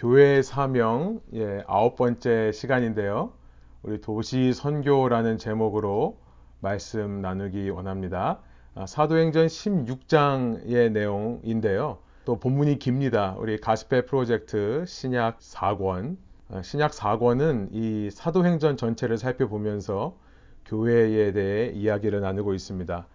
[0.00, 3.34] 교회의 사명 예, 아홉 번째 시간인데요.
[3.82, 6.18] 우리 도시 선교라는 제목으로
[6.60, 8.40] 말씀 나누기 원합니다.
[8.74, 11.98] 아, 사도행전 16장의 내용인데요.
[12.24, 13.36] 또 본문이 깁니다.
[13.38, 16.16] 우리 가스페 프로젝트 신약 4권.
[16.48, 20.16] 아, 신약 4권은 이 사도행전 전체를 살펴보면서
[20.64, 23.06] 교회에 대해 이야기를 나누고 있습니다.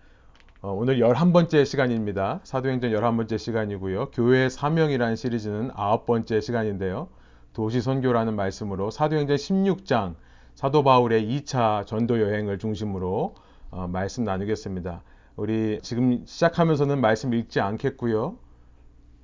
[0.66, 2.40] 어, 오늘 11번째 시간입니다.
[2.44, 4.10] 사도행전 11번째 시간이고요.
[4.10, 7.08] 교회의 사명이라는 시리즈는 9번째 시간인데요.
[7.54, 10.16] 도시 선교라는 말씀으로 사도행전 16장
[10.56, 13.36] 사도 바울의 2차 전도 여행을 중심으로
[13.70, 15.04] 어, 말씀 나누겠습니다.
[15.36, 18.36] 우리 지금 시작하면서는 말씀 읽지 않겠고요.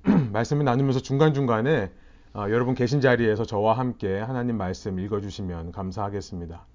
[0.32, 1.90] 말씀을 나누면서 중간중간에
[2.34, 6.66] 어, 여러분 계신 자리에서 저와 함께 하나님 말씀 읽어주시면 감사하겠습니다.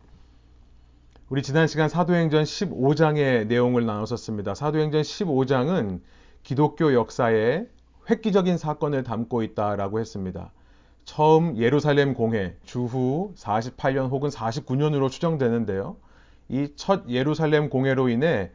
[1.29, 4.55] 우리 지난 시간 사도행전 15장의 내용을 나눴었습니다.
[4.55, 5.99] 사도행전 15장은
[6.43, 7.65] 기독교 역사에
[8.09, 10.53] 획기적인 사건을 담고 있다라고 했습니다.
[11.03, 15.97] 처음 예루살렘 공회 주후 48년 혹은 49년으로 추정되는데요.
[16.49, 18.51] 이 첫 예루살렘 공회로 인해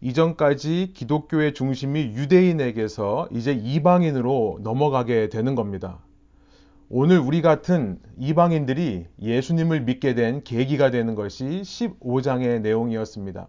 [0.00, 6.00] 이전까지 기독교의 중심이 유대인에게서 이제 이방인으로 넘어가게 되는 겁니다.
[6.92, 13.46] 오늘 우리 같은 이방인들이 예수님을 믿게 된 계기가 되는 것이 15장의 내용이었습니다.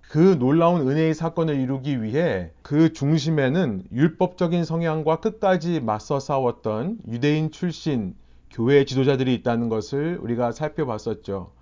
[0.00, 8.14] 그 놀라운 은혜의 사건을 이루기 위해 그 중심에는 율법적인 성향과 끝까지 맞서 싸웠던 유대인 출신
[8.50, 11.52] 교회 지도자들이 있다는 것을 우리가 살펴봤었죠.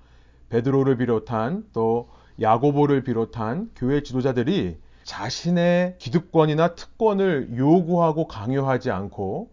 [0.51, 9.51] 베드로를 비롯한 또 야고보를 비롯한 교회 지도자들이 자신의 기득권이나 특권을 요구하고 강요하지 않고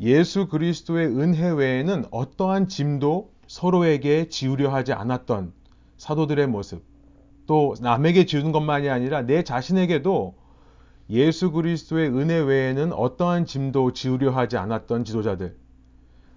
[0.00, 5.52] 예수 그리스도의 은혜 외에는 어떠한 짐도 서로에게 지우려 하지 않았던
[5.96, 6.84] 사도들의 모습.
[7.46, 10.34] 또 남에게 지우는 것만이 아니라 내 자신에게도
[11.10, 15.56] 예수 그리스도의 은혜 외에는 어떠한 짐도 지우려 하지 않았던 지도자들.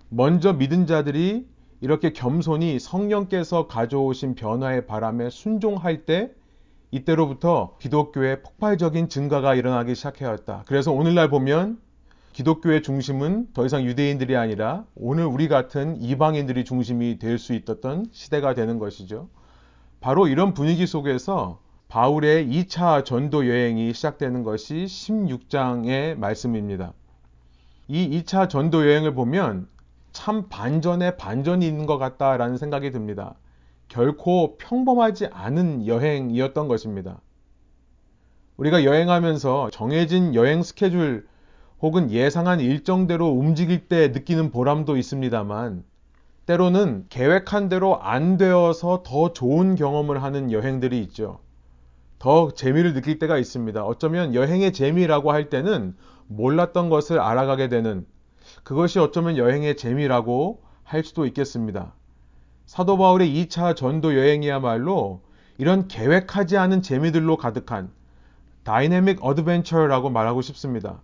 [0.10, 1.46] 먼저 믿은 자들이
[1.82, 6.32] 이렇게 겸손히 성령께서 가져오신 변화의 바람에 순종할 때
[6.92, 10.64] 이때로부터 기독교의 폭발적인 증가가 일어나기 시작하였다.
[10.66, 11.80] 그래서 오늘날 보면
[12.42, 18.56] 기독교의 중심은 더 이상 유대인들이 아니라 오늘 우리 같은 이방인들이 중심이 될 수 있었던 시대가
[18.56, 19.30] 되는 것이죠.
[20.00, 26.94] 바로 이런 분위기 속에서 바울의 2차 전도 여행이 시작되는 것이 16장의 말씀입니다.
[27.88, 29.68] 이 2차 전도 여행을 보면
[30.12, 33.36] 참 반전에 반전이 있는 것 같다라는 생각이 듭니다.
[33.88, 37.22] 결코 평범하지 않은 여행이었던 것입니다.
[38.58, 41.30] 우리가 여행하면서 정해진 여행 스케줄
[41.82, 45.84] 혹은 예상한 일정대로 움직일 때 느끼는 보람도 있습니다만
[46.46, 51.40] 때로는 계획한 대로 안 되어서 더 좋은 경험을 하는 여행들이 있죠.
[52.20, 53.84] 더 재미를 느낄 때가 있습니다.
[53.84, 55.96] 어쩌면 여행의 재미라고 할 때는
[56.28, 58.06] 몰랐던 것을 알아가게 되는
[58.64, 61.94] 그것이 어쩌면 여행의 재미라고 할 수도 있겠습니다.
[62.68, 65.22] 사도 바울의 2차 전도 여행이야말로
[65.58, 67.92] 이런 계획하지 않은 재미들로 가득한
[68.64, 71.02] dynamic adventure라고 말하고 싶습니다.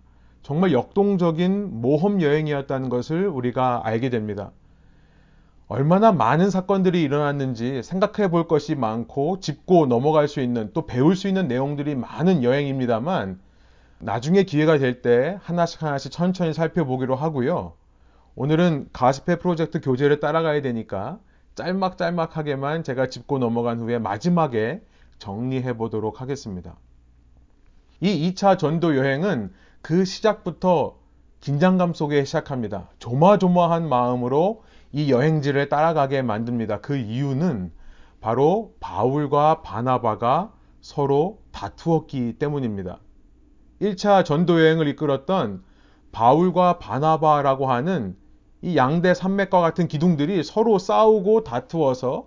[0.48, 4.50] 정말 역동적인 모험 여행이었다는 것을 우리가 알게 됩니다.
[5.66, 11.28] 얼마나 많은 사건들이 일어났는지 생각해 볼 것이 많고 짚고 넘어갈 수 있는 또 배울 수
[11.28, 13.38] 있는 내용들이 많은 여행입니다만
[13.98, 17.74] 나중에 기회가 될 때 하나씩 하나씩 천천히 살펴보기로 하고요.
[18.34, 21.18] 오늘은 가스페 프로젝트 교재를 따라가야 되니까
[21.56, 24.80] 짤막짤막하게만 제가 짚고 넘어간 후에 마지막에
[25.18, 26.74] 정리해 보도록 하겠습니다.
[28.00, 30.96] 이 2차 전도 여행은 그 시작부터
[31.40, 32.88] 긴장감 속에 시작합니다.
[32.98, 34.62] 조마조마한 마음으로
[34.92, 36.80] 이 여행지를 따라가게 만듭니다.
[36.80, 37.72] 그 이유는
[38.20, 42.98] 바로 바울과 바나바가 서로 다투었기 때문입니다.
[43.80, 45.62] 1차 전도 여행을 이끌었던
[46.10, 48.16] 바울과 바나바라고 하는
[48.60, 52.26] 이 양대 산맥과 같은 기둥들이 서로 싸우고 다투어서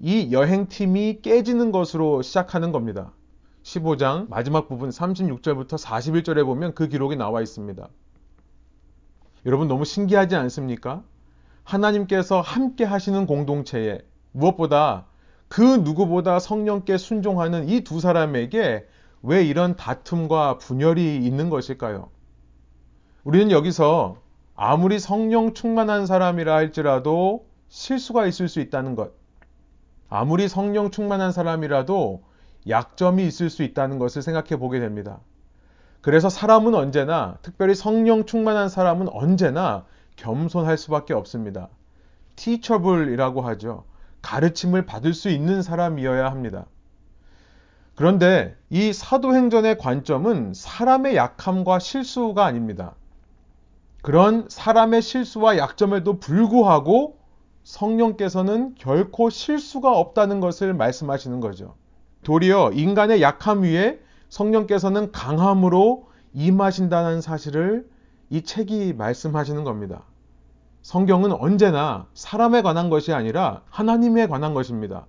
[0.00, 3.12] 이 여행팀이 깨지는 것으로 시작하는 겁니다.
[3.66, 7.88] 15장 마지막 부분 36절부터 41절에 보면 그 기록이 나와 있습니다.
[9.44, 11.02] 여러분 너무 신기하지 않습니까?
[11.64, 15.06] 하나님께서 함께 하시는 공동체에 무엇보다
[15.48, 18.86] 그 누구보다 성령께 순종하는 이 두 사람에게
[19.22, 22.08] 왜 이런 다툼과 분열이 있는 것일까요?
[23.24, 24.18] 우리는 여기서
[24.54, 29.10] 아무리 성령 충만한 사람이라 할지라도 실수가 있을 수 있다는 것.
[30.08, 32.22] 아무리 성령 충만한 사람이라도
[32.68, 35.20] 약점이 있을 수 있다는 것을 생각해 보게 됩니다.
[36.00, 39.84] 그래서 사람은 언제나, 특별히 성령 충만한 사람은 언제나
[40.16, 41.68] 겸손할 수밖에 없습니다.
[42.36, 43.84] teachable이라고 하죠.
[44.22, 46.66] 가르침을 받을 수 있는 사람이어야 합니다.
[47.94, 52.94] 그런데 이 사도행전의 관점은 사람의 약함과 실수가 아닙니다.
[54.02, 57.18] 그런 사람의 실수와 약점에도 불구하고
[57.64, 61.74] 성령께서는 결코 실수가 없다는 것을 말씀하시는 거죠.
[62.26, 64.00] 도리어 인간의 약함 위에
[64.30, 67.88] 성령께서는 강함으로 임하신다는 사실을
[68.30, 70.02] 이 책이 말씀하시는 겁니다.
[70.82, 75.06] 성경은 언제나 사람에 관한 것이 아니라 하나님에 관한 것입니다.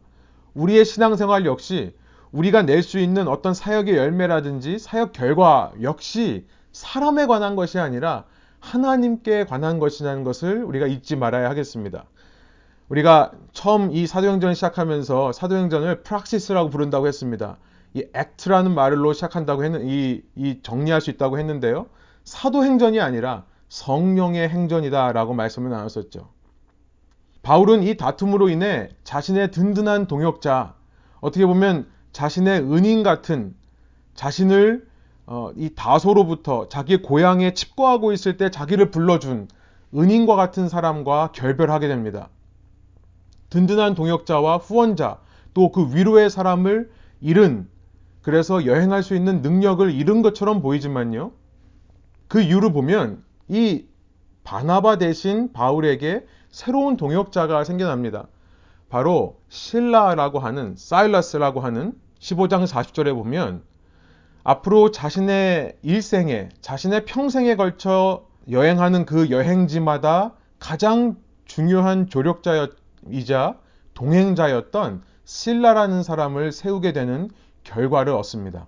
[0.53, 1.95] 우리의 신앙생활 역시
[2.31, 8.25] 우리가 낼 수 있는 어떤 사역의 열매라든지 사역 결과 역시 사람에 관한 것이 아니라
[8.59, 12.05] 하나님께 관한 것이라는 것을 우리가 잊지 말아야 하겠습니다.
[12.89, 17.57] 우리가 처음 이 사도행전을 시작하면서 사도행전을 프락시스라고 부른다고 했습니다.
[17.93, 21.87] 이 act라는 말로 시작한다고 했는 이, 이 정리할 수 있다고 했는데요.
[22.23, 26.29] 사도행전이 아니라 성령의 행전이다라고 말씀을 나눴었죠.
[27.41, 30.75] 바울은 이 다툼으로 인해 자신의 든든한 동역자,
[31.19, 33.55] 어떻게 보면 자신의 은인 같은
[34.15, 34.87] 자신을
[35.25, 39.49] 어, 이 다소로부터 자기 고향에 칩거하고 있을 때 자기를 불러준
[39.93, 42.29] 은인과 같은 사람과 결별하게 됩니다.
[43.49, 45.19] 든든한 동역자와 후원자,
[45.53, 46.91] 또 그 위로의 사람을
[47.21, 47.67] 잃은,
[48.21, 51.31] 그래서 여행할 수 있는 능력을 잃은 것처럼 보이지만요.
[52.27, 53.85] 그 이유를 보면 이
[54.43, 58.27] 바나바 대신 바울에게 새로운 동역자가 생겨납니다.
[58.89, 63.63] 바로 실라라고 하는 사일러스라고 하는 15장 40절에 보면
[64.43, 72.69] 앞으로 자신의 일생에 자신의 평생에 걸쳐 여행하는 그 여행지마다 가장 중요한 조력자
[73.11, 73.59] 이자
[73.93, 77.29] 동행자였던 실라라는 사람을 세우게 되는
[77.63, 78.67] 결과를 얻습니다.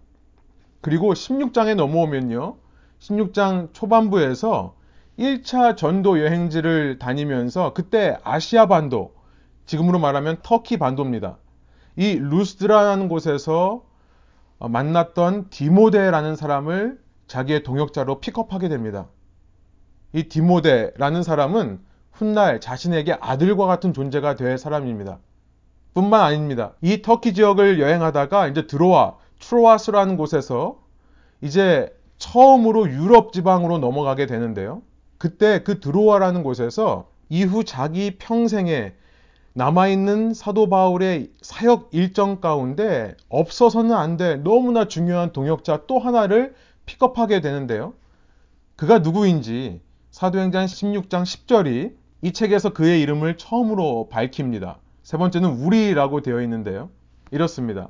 [0.82, 2.58] 그리고 16장에 넘어오면요.
[3.00, 4.76] 16장 초반부에서
[5.18, 9.14] 1차 전도 여행지를 다니면서 그때 아시아 반도,
[9.66, 11.38] 지금으로 말하면 터키 반도입니다.
[11.96, 13.84] 이 루스드라는 곳에서
[14.60, 19.08] 만났던 디모데라는 사람을 자기의 동역자로 픽업하게 됩니다.
[20.14, 21.80] 이 디모데라는 사람은
[22.20, 25.20] 훗날 자신에게 아들과 같은 존재가 될 사람입니다.
[25.94, 26.74] 뿐만 아닙니다.
[26.82, 30.80] 이 터키 지역을 여행하다가 이제 드로아, 트로아스라는 곳에서
[31.42, 34.82] 이제 처음으로 유럽 지방으로 넘어가게 되는데요.
[35.18, 38.94] 그때 그 드로아라는 곳에서 이후 자기 평생에
[39.54, 44.36] 남아있는 사도 바울의 사역 일정 가운데 없어서는 안 돼.
[44.36, 46.54] 너무나 중요한 동역자 또 하나를
[46.86, 47.94] 픽업하게 되는데요.
[48.76, 49.82] 그가 누구인지
[50.12, 54.80] 사도행전 16장 10절이 이 책에서 그의 이름을 처음으로 밝힙니다.
[55.04, 56.90] 세 번째는 우리라고 되어 있는데요.
[57.32, 57.90] 이렇습니다.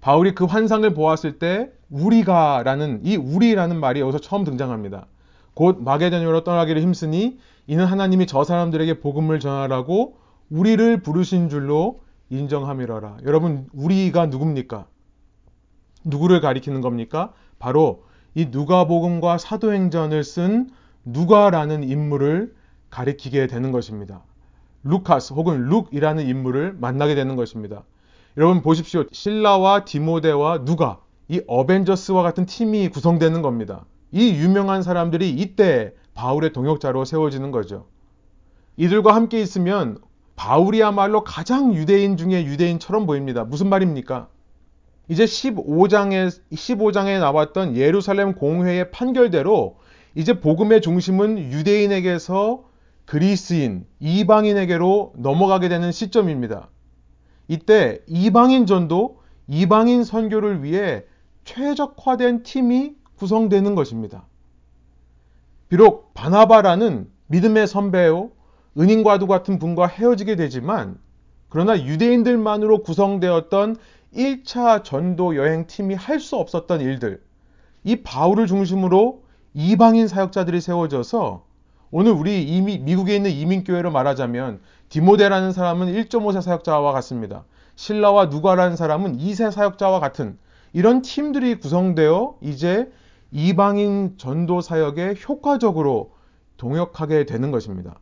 [0.00, 5.06] 바울이 그 환상을 보았을 때 우리가 라는 이 우리라는 말이 여기서 처음 등장합니다.
[5.54, 10.16] 곧 마게도냐로 떠나기를 힘쓰니 이는 하나님이 저 사람들에게 복음을 전하라고
[10.50, 12.00] 우리를 부르신 줄로
[12.30, 13.18] 인정함이라라.
[13.24, 14.86] 여러분 우리가 누굽니까?
[16.04, 17.32] 누구를 가리키는 겁니까?
[17.58, 18.04] 바로
[18.34, 20.70] 이 누가복음과 사도행전을 쓴
[21.04, 22.54] 누가라는 인물을
[22.90, 24.22] 가리키게 되는 것입니다.
[24.84, 27.84] 루카스 혹은 룩이라는 인물을 만나게 되는 것입니다.
[28.36, 29.04] 여러분 보십시오.
[29.10, 33.84] 신라와 디모데와 누가 이 어벤져스와 같은 팀이 구성되는 겁니다.
[34.12, 37.86] 이 유명한 사람들이 이때 바울의 동역자로 세워지는 거죠.
[38.76, 39.98] 이들과 함께 있으면
[40.36, 43.44] 바울이야말로 가장 유대인 중에 유대인처럼 보입니다.
[43.44, 44.28] 무슨 말입니까?
[45.08, 49.78] 이제 15장에, 15장에 나왔던 예루살렘 공회의 판결대로
[50.14, 52.67] 이제 복음의 중심은 유대인에게서
[53.08, 56.68] 그리스인, 이방인에게로 넘어가게 되는 시점입니다.
[57.48, 61.04] 이때 이방인 전도, 이방인 선교를 위해
[61.44, 64.26] 최적화된 팀이 구성되는 것입니다.
[65.70, 68.30] 비록 바나바라는 믿음의 선배요,
[68.78, 70.98] 은인과도 같은 분과 헤어지게 되지만,
[71.48, 73.76] 그러나 유대인들만으로 구성되었던
[74.12, 77.22] 1차 전도 여행 팀이 할 수 없었던 일들,
[77.84, 79.22] 이 바울을 중심으로
[79.54, 81.47] 이방인 사역자들이 세워져서
[81.90, 87.44] 오늘 우리 이미 미국에 있는 이민교회로 말하자면 디모데라는 사람은 1.5세 사역자와 같습니다.
[87.76, 90.38] 신라와 누가라는 사람은 2세 사역자와 같은
[90.72, 92.92] 이런 팀들이 구성되어 이제
[93.30, 96.12] 이방인 전도 사역에 효과적으로
[96.56, 97.98] 동역하게 되는 것입니다.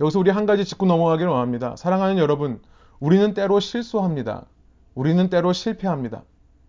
[0.00, 1.76] 여기서 우리 한 가지 짚고 넘어가기를 원합니다.
[1.76, 2.60] 사랑하는 여러분,
[3.00, 4.46] 우리는 때로 실수합니다.
[4.94, 6.22] 우리는 때로 실패합니다.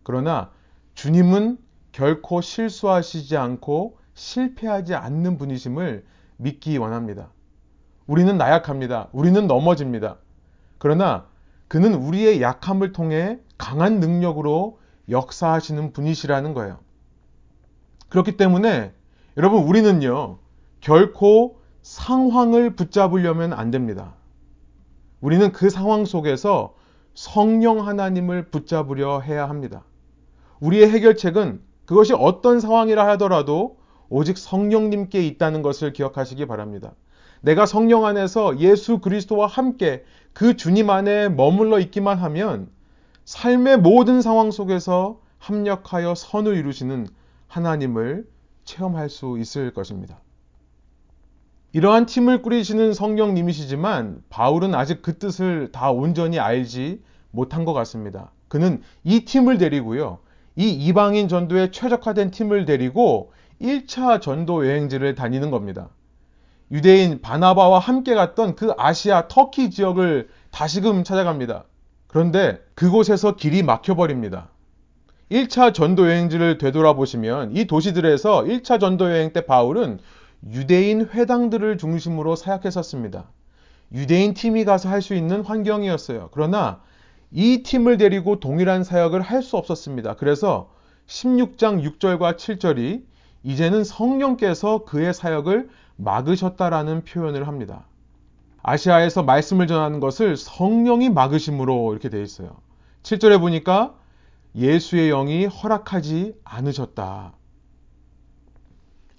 [0.03, 0.49] 그러나
[0.95, 1.57] 주님은
[1.91, 6.05] 결코 실수하시지 않고 실패하지 않는 분이심을
[6.37, 7.31] 믿기 원합니다.
[8.05, 9.09] 우리는 나약합니다.
[9.13, 10.17] 우리는 넘어집니다.
[10.77, 11.25] 그러나
[11.67, 16.79] 그는 우리의 약함을 통해 강한 능력으로 역사하시는 분이시라는 거예요.
[18.09, 18.93] 그렇기 때문에
[19.37, 20.37] 여러분 우리는요
[20.81, 24.13] 결코 상황을 붙잡으려면 안 됩니다.
[25.19, 26.75] 우리는 그 상황 속에서
[27.15, 29.83] 성령 하나님을 붙잡으려 해야 합니다.
[30.59, 33.80] 우리의 해결책은 그것이 어떤 상황이라 하더라도
[34.11, 36.93] 오직 성령님께 있다는 것을 기억하시기 바랍니다.
[37.39, 40.03] 내가 성령 안에서 예수 그리스도와 함께
[40.33, 42.69] 그 주님 안에 머물러 있기만 하면
[43.23, 47.07] 삶의 모든 상황 속에서 합력하여 선을 이루시는
[47.47, 48.27] 하나님을
[48.65, 50.19] 체험할 수 있을 것입니다.
[51.71, 57.01] 이러한 팀을 꾸리시는 성령님이시지만 바울은 아직 그 뜻을 다 온전히 알지
[57.31, 58.31] 못한 것 같습니다.
[58.49, 60.19] 그는 이 팀을 데리고요.
[60.57, 65.89] 이 이방인 전도에 최적화된 팀을 데리고 1차 전도 여행지를 다니는 겁니다.
[66.71, 71.65] 유대인 바나바와 함께 갔던 그 아시아 터키 지역을 다시금 찾아갑니다.
[72.07, 74.49] 그런데 그곳에서 길이 막혀버립니다.
[75.31, 79.99] 1차 전도 여행지를 되돌아보시면 이 도시들에서 1차 전도 여행 때 바울은
[80.49, 83.29] 유대인 회당들을 중심으로 사역했었습니다.
[83.93, 86.29] 유대인 팀이 가서 할 수 있는 환경이었어요.
[86.31, 86.81] 그러나
[87.31, 90.15] 이 팀을 데리고 동일한 사역을 할 수 없었습니다.
[90.15, 90.71] 그래서
[91.07, 93.03] 16장 6절과 7절이
[93.43, 97.85] 이제는 성령께서 그의 사역을 막으셨다라는 표현을 합니다.
[98.63, 102.57] 아시아에서 말씀을 전하는 것을 성령이 막으심으로 이렇게 되어 있어요.
[103.03, 103.95] 7절에 보니까
[104.55, 107.33] 예수의 영이 허락하지 않으셨다.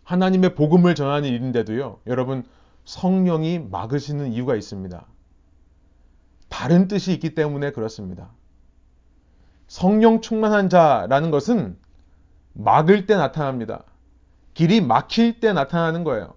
[0.04, 2.44] 하나님의 복음을 전하는 일인데도요, 여러분,
[2.84, 5.06] 성령이 막으시는 이유가 있습니다.
[6.48, 8.30] 다른 뜻이 있기 때문에 그렇습니다.
[9.68, 11.78] 성령 충만한 자라는 것은
[12.52, 13.84] 막을 때 나타납니다.
[14.54, 16.34] 길이 막힐 때 나타나는 거예요.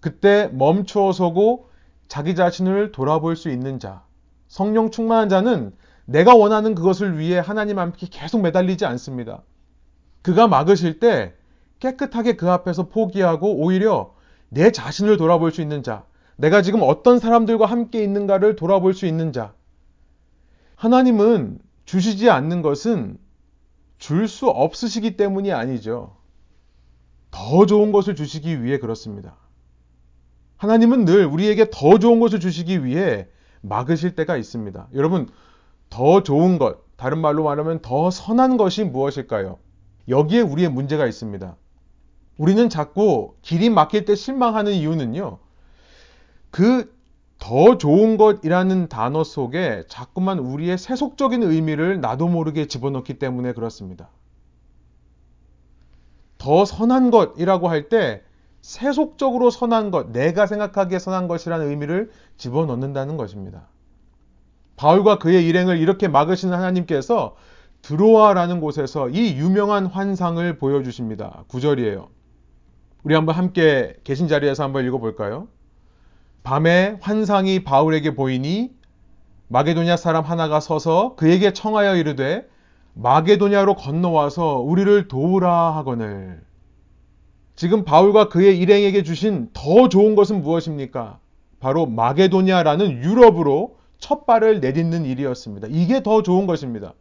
[0.00, 1.68] 그때 멈추어 서고
[2.06, 4.02] 자기 자신을 돌아볼 수 있는 자.
[4.48, 5.72] 성령 충만한 자는
[6.04, 9.42] 내가 원하는 그것을 위해 하나님 함께 계속 매달리지 않습니다.
[10.22, 11.34] 그가 막으실 때
[11.80, 14.14] 깨끗하게 그 앞에서 포기하고 오히려
[14.48, 16.04] 내 자신을 돌아볼 수 있는 자.
[16.36, 19.52] 내가 지금 어떤 사람들과 함께 있는가를 돌아볼 수 있는 자.
[20.76, 23.18] 하나님은 주시지 않는 것은
[23.98, 26.17] 줄 수 없으시기 때문이 아니죠.
[27.30, 29.36] 더 좋은 것을 주시기 위해 그렇습니다.
[30.56, 33.28] 하나님은 늘 우리에게 더 좋은 것을 주시기 위해
[33.60, 34.88] 막으실 때가 있습니다.
[34.94, 35.28] 여러분,
[35.90, 39.58] 더 좋은 것, 다른 말로 말하면 더 선한 것이 무엇일까요?
[40.08, 41.56] 여기에 우리의 문제가 있습니다.
[42.38, 45.38] 우리는 자꾸 길이 막힐 때 실망하는 이유는요.
[46.50, 46.98] 그
[47.38, 54.10] 더 좋은 것이라는 단어 속에 자꾸만 우리의 세속적인 의미를 나도 모르게 집어넣기 때문에 그렇습니다.
[56.38, 58.22] 더 선한 것이라고 할 때
[58.60, 63.68] 세속적으로 선한 것, 내가 생각하기에 선한 것이라는 의미를 집어넣는다는 것입니다.
[64.76, 67.36] 바울과 그의 일행을 이렇게 막으시는 하나님께서
[67.82, 71.44] 드로아라는 곳에서 이 유명한 환상을 보여주십니다.
[71.48, 72.08] 9절이에요.
[73.04, 75.48] 우리 한번 함께 계신 자리에서 한번 읽어볼까요?
[76.42, 78.72] 밤에 환상이 바울에게 보이니
[79.48, 82.48] 마게도냐 사람 하나가 서서 그에게 청하여 이르되
[83.00, 86.40] 마게도냐로 건너와서 우리를 도우라 하거늘.
[87.54, 91.20] 지금 바울과 그의 일행에게 주신 더 좋은 것은 무엇입니까?
[91.60, 95.68] 바로 마게도냐라는 유럽으로 첫 발을 내딛는 일이었습니다.
[95.70, 96.94] 이게 더 좋은 것입니다.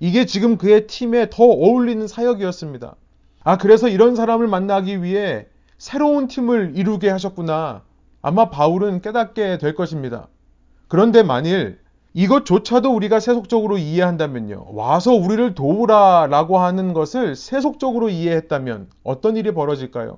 [0.00, 2.96] 이게 지금 그의 팀에 더 어울리는 사역이었습니다.
[3.44, 5.46] 아, 그래서 이런 사람을 만나기 위해
[5.78, 7.84] 새로운 팀을 이루게 하셨구나.
[8.22, 10.26] 아마 바울은 깨닫게 될 것입니다.
[10.88, 11.78] 그런데 만일
[12.16, 14.68] 이것조차도 우리가 세속적으로 이해한다면요.
[14.70, 20.16] 와서 우리를 도우라 라고 하는 것을 세속적으로 이해했다면 어떤 일이 벌어질까요?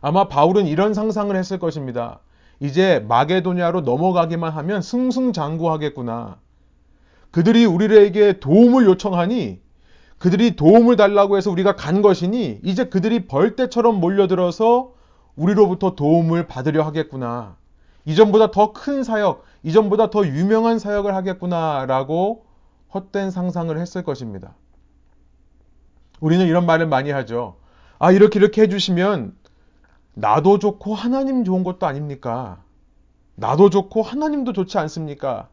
[0.00, 2.20] 아마 바울은 이런 상상을 했을 것입니다.
[2.60, 6.38] 이제 마게도냐로 넘어가기만 하면 승승장구하겠구나.
[7.32, 9.58] 그들이 우리에게 도움을 요청하니
[10.18, 14.92] 그들이 도움을 달라고 해서 우리가 간 것이니 이제 그들이 벌떼처럼 몰려들어서
[15.34, 17.56] 우리로부터 도움을 받으려 하겠구나.
[18.06, 22.46] 이전보다 더 큰 사역, 이전보다 더 유명한 사역을 하겠구나라고
[22.94, 24.54] 헛된 상상을 했을 것입니다.
[26.20, 27.56] 우리는 이런 말을 많이 하죠.
[27.98, 29.36] 아, 이렇게 이렇게 해주시면
[30.14, 32.62] 나도 좋고 하나님 좋은 것도 아닙니까?
[33.34, 35.48] 나도 좋고 하나님도 좋지 않습니까?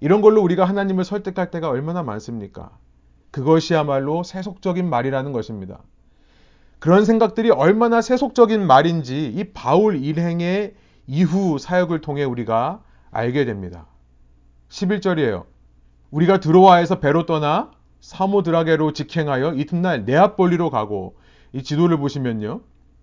[0.00, 2.70] 이런 걸로 우리가 하나님을 설득할 때가 얼마나 많습니까?
[3.32, 5.80] 그것이야말로 세속적인 말이라는 것입니다.
[6.78, 10.74] 그런 생각들이 얼마나 세속적인 말인지 이 바울 일행의
[11.08, 13.86] 이후 사역을 통해 우리가 알게 됩니다.
[14.68, 15.46] 11절이에요.
[16.10, 21.16] 우리가 드로아에서 배로 떠나 사모드라게로 직행하여 이튿날 네아폴리로 가고
[21.52, 22.60] 이 지도를 보시면요.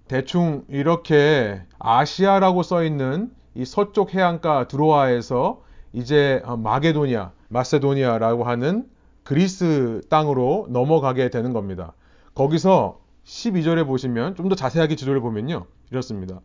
[0.08, 8.86] 대충 이렇게 아시아라고 써 있는 이 서쪽 해안가 드로아에서 이제 마게도니아, 마세도니아라고 하는
[9.24, 11.94] 그리스 땅으로 넘어가게 되는 겁니다.
[12.36, 15.66] 거기서 12절에 보시면 좀 더 자세하게 지도를 보면요.
[15.92, 16.42] 이렇습니다.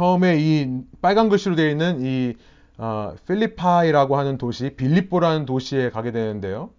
[0.00, 2.34] 처음에 이 빨간 글씨로 되어 있는 이
[2.78, 6.70] 어, 필리파이라고 하는 도시, 빌립보라는 도시에 가게 되는데요.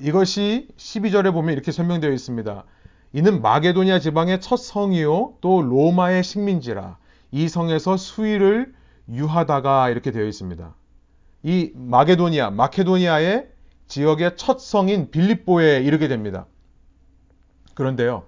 [0.00, 2.64] 이것이 12절에 보면 이렇게 설명되어 있습니다.
[3.12, 6.96] 이는 마게도니아 지방의 첫 성이요 또 로마의 식민지라
[7.30, 8.72] 이 성에서 수위를
[9.10, 10.74] 유하다가 이렇게 되어 있습니다.
[11.42, 13.48] 이 마게도니아, 마케도니아의
[13.86, 16.46] 지역의 첫 성인 빌립보에 이르게 됩니다.
[17.74, 18.24] 그런데요.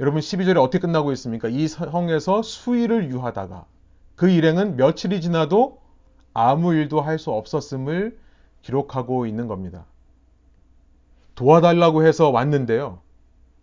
[0.00, 1.48] 여러분 12절에 어떻게 끝나고 있습니까?
[1.48, 3.64] 이 성에서 수위를 유하다가
[4.14, 5.78] 그 일행은 며칠이 지나도
[6.34, 8.18] 아무 일도 할 수 없었음을
[8.62, 9.86] 기록하고 있는 겁니다.
[11.34, 13.00] 도와달라고 해서 왔는데요.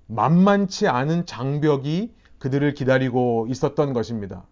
[0.08, 4.44] 만만치 않은 장벽이 그들을 기다리고 있었던 것입니다.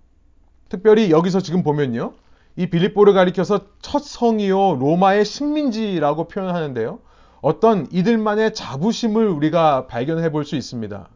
[0.69, 2.13] 특별히 여기서 지금 보면요.
[2.55, 6.99] 이 빌립보를 가리켜서 첫 성이요 로마의 식민지라고 표현하는데요.
[7.41, 11.09] 어떤 이들만의 자부심을 우리가 발견해 볼 수 있습니다.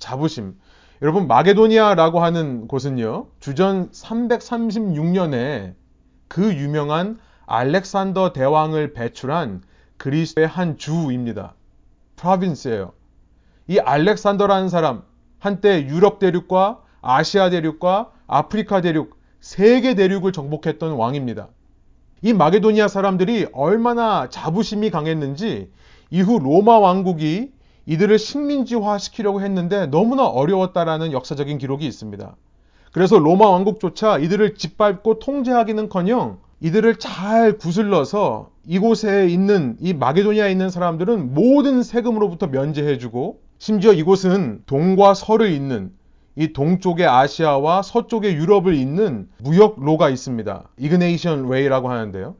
[0.00, 0.58] 자부심.
[1.02, 3.28] 여러분 마게도니아라고 하는 곳은요.
[3.38, 5.74] 주전 336년에
[6.26, 9.62] 그 유명한 알렉산더 대왕을 배출한
[9.96, 11.54] 그리스의 한 주입니다.
[12.16, 12.92] 프로빈스예요.
[13.68, 15.02] 이 알렉산더라는 사람
[15.38, 21.48] 한때 유럽 대륙과 아시아 대륙과 아프리카 대륙 세계 대륙을 정복했던 왕입니다.
[22.22, 25.70] 이 마게도니아 사람들이 얼마나 자부심이 강했는지
[26.10, 27.52] 이후 로마 왕국이
[27.86, 32.36] 이들을 식민지화 시키려고 했는데 너무나 어려웠다라는 역사적인 기록이 있습니다.
[32.92, 41.34] 그래서 로마 왕국조차 이들을 짓밟고 통제하기는커녕 이들을 잘 구슬러서 이곳에 있는 이 마게도니아에 있는 사람들은
[41.34, 45.92] 모든 세금으로부터 면제해주고 심지어 이곳은 동과 서를 잇는
[46.36, 50.68] 이 동쪽의 아시아와 서쪽의 유럽을 잇는 무역로가 있습니다.
[50.78, 52.36] Egnatian Way라고 하는데요.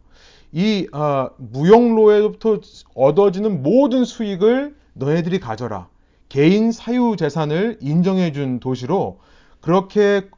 [0.53, 2.61] 이 어, 무역로에부터
[2.95, 5.89] 얻어지는 모든 수익을 너네들이 가져라.
[6.29, 9.21] 개인 사유 재산을 인정해 준 도시로
[9.61, 10.29] 그렇게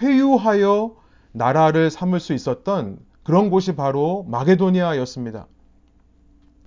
[0.00, 0.94] 회유하여
[1.32, 5.46] 나라를 삼을 수 있었던 그런 곳이 바로 마게도니아였습니다.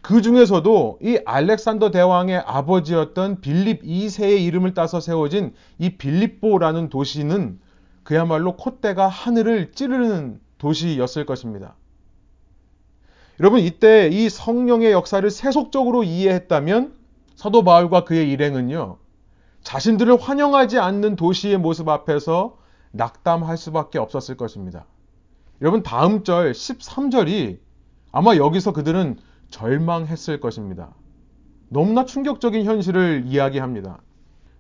[0.01, 7.60] 그 중에서도 이 알렉산더 대왕의 아버지였던 빌립 2세의 이름을 따서 세워진 이 빌립보라는 도시는
[8.03, 11.75] 그야말로 콧대가 하늘을 찌르는 도시였을 것입니다.
[13.40, 16.94] 여러분, 이때 이 성령의 역사를 세속적으로 이해했다면
[17.35, 18.98] 사도 바울과 그의 일행은요,
[19.61, 22.57] 자신들을 환영하지 않는 도시의 모습 앞에서
[22.91, 24.85] 낙담할 수밖에 없었을 것입니다.
[25.61, 27.59] 여러분, 다음 절 13절이
[28.11, 29.17] 아마 여기서 그들은
[29.50, 30.93] 절망했을 것입니다.
[31.69, 34.01] 너무나 충격적인 현실을 이야기합니다.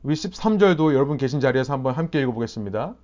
[0.03, 2.95] 우리 13절도 여러분 계신 자리에서 한번 함께 읽어보겠습니다.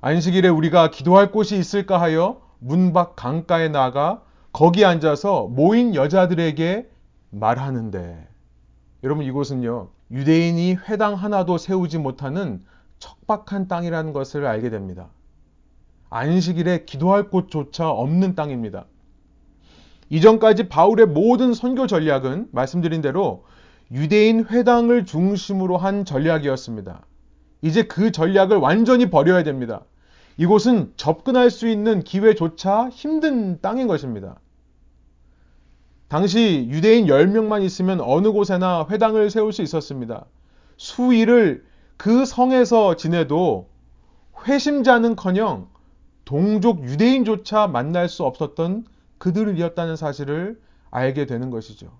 [0.00, 6.90] 안식일에 우리가 기도할 곳이 있을까 하여 문 밖 강가에 나가 거기 앉아서 모인 여자들에게
[7.30, 8.28] 말하는데
[9.02, 12.62] 여러분 이곳은요 유대인이 회당 하나도 세우지 못하는
[12.98, 15.08] 척박한 땅이라는 것을 알게 됩니다.
[16.10, 18.86] 안식일에 기도할 곳조차 없는 땅입니다.
[20.10, 23.44] 이전까지 바울의 모든 선교 전략은 말씀드린 대로
[23.90, 27.04] 유대인 회당을 중심으로 한 전략이었습니다.
[27.62, 29.84] 이제 그 전략을 완전히 버려야 됩니다.
[30.36, 34.38] 이곳은 접근할 수 있는 기회조차 힘든 땅인 것입니다.
[36.12, 40.26] 당시 유대인 10명만 있으면 어느 곳에나 회당을 세울 수 있었습니다.
[40.76, 41.64] 수일을
[41.96, 43.70] 그 성에서 지내도
[44.46, 45.70] 회심자는 커녕
[46.26, 48.84] 동족 유대인조차 만날 수 없었던
[49.16, 51.90] 그들이었다는 사실을 알게 되는 것이죠.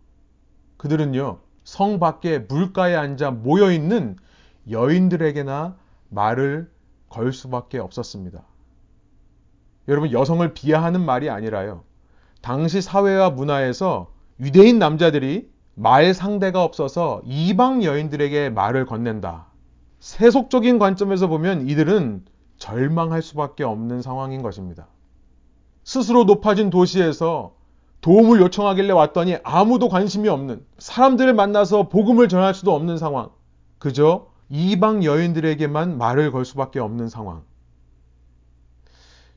[0.77, 4.19] 그들은요, 성 밖에 물가에 앉아 모여 있는
[4.71, 5.75] 여인들에게나
[6.11, 6.71] 말을
[7.09, 8.43] 걸 수밖에 없었습니다.
[9.89, 11.85] 여러분, 여성을 비하하는 말이 아니라요.
[12.43, 14.09] 당시 사회와 문화에서
[14.41, 19.47] 유대인 남자들이 말 상대가 없어서 이방 여인들에게 말을 건넨다.
[20.01, 22.25] 세속적인 관점에서 보면 이들은
[22.59, 24.89] 절망할 수밖에 없는 상황인 것입니다.
[25.85, 27.55] 스스로 높아진 도시에서
[28.01, 33.31] 도움을 요청하길래 왔더니 아무도 관심이 없는 사람들을 만나서 복음을 전할 수도 없는 상황.
[33.79, 37.45] 그저 이방 여인들에게만 말을 걸 수밖에 없는 상황.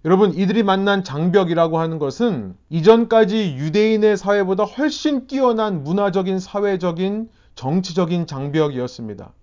[0.06, 9.34] 여러분, 이들이 만난 장벽이라고 하는 것은 이전까지 유대인의 사회보다 훨씬 뛰어난 문화적인, 사회적인, 정치적인 장벽이었습니다.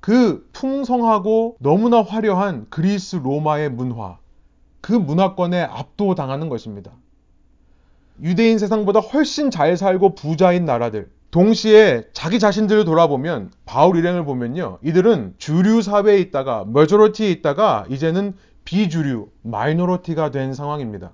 [0.00, 4.16] 그 풍성하고 너무나 화려한 그리스 로마의 문화,
[4.80, 6.92] 그 문화권에 압도당하는 것입니다.
[8.22, 14.78] 유대인 세상보다 훨씬 잘 살고 부자인 나라들, 동시에 자기 자신들을 돌아보면 바울 일행을 보면요.
[14.82, 18.34] 이들은 주류 사회에 있다가 머저리티에 있다가 이제는
[18.66, 21.12] 비주류, minority가 된 상황입니다.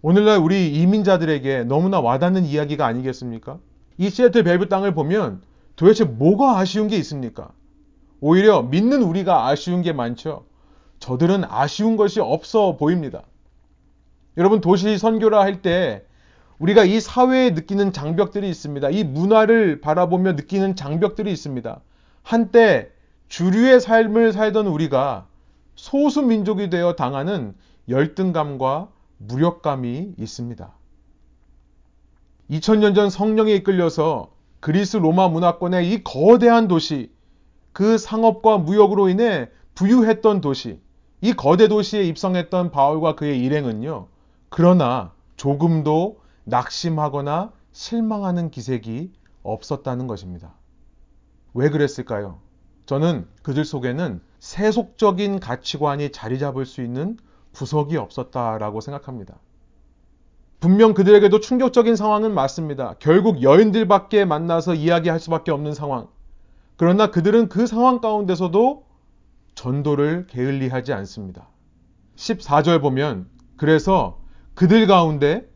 [0.00, 3.58] 오늘날 우리 이민자들에게 너무나 와닿는 이야기가 아니겠습니까?
[3.98, 5.42] 이 시애틀 벨뷰 땅을 보면
[5.76, 7.50] 도대체 뭐가 아쉬운 게 있습니까?
[8.20, 10.46] 오히려 믿는 우리가 아쉬운 게 많죠.
[11.00, 13.24] 저들은 아쉬운 것이 없어 보입니다.
[14.36, 16.04] 여러분 도시 선교라 할 때
[16.58, 18.90] 우리가 이 사회에 느끼는 장벽들이 있습니다.
[18.90, 21.80] 이 문화를 바라보며 느끼는 장벽들이 있습니다.
[22.22, 22.90] 한때
[23.28, 25.26] 주류의 삶을 살던 우리가
[25.76, 27.54] 소수 민족이 되어 당하는
[27.88, 30.72] 열등감과 무력감이 있습니다.
[32.50, 37.12] 2000년 전 성령에 이끌려서 그리스 로마 문화권의 이 거대한 도시,
[37.72, 40.80] 그 상업과 무역으로 인해 부유했던 도시,
[41.20, 44.08] 이 거대 도시에 입성했던 바울과 그의 일행은요,
[44.48, 50.54] 그러나 조금도 낙심하거나 실망하는 기색이 없었다는 것입니다.
[51.54, 52.40] 왜 그랬을까요?
[52.86, 57.16] 저는 그들 속에는 세속적인 가치관이 자리 잡을 수 있는
[57.54, 59.38] 구석이 없었다라고 생각합니다.
[60.60, 62.96] 분명 그들에게도 충격적인 상황은 맞습니다.
[62.98, 66.08] 결국 여인들밖에 만나서 이야기할 수밖에 없는 상황.
[66.76, 68.84] 그러나 그들은 그 상황 가운데서도
[69.54, 71.48] 전도를 게을리하지 않습니다.
[72.16, 73.26] 14절 보면
[73.56, 74.20] 그래서
[74.54, 75.48] 그들 가운데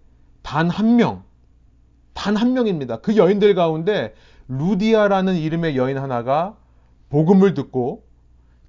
[0.42, 1.24] 단 한 명,
[2.14, 3.02] 단 한 명입니다.
[3.02, 4.14] 그 여인들 가운데
[4.48, 6.56] 루디아라는 이름의 여인 하나가
[7.10, 8.07] 복음을 듣고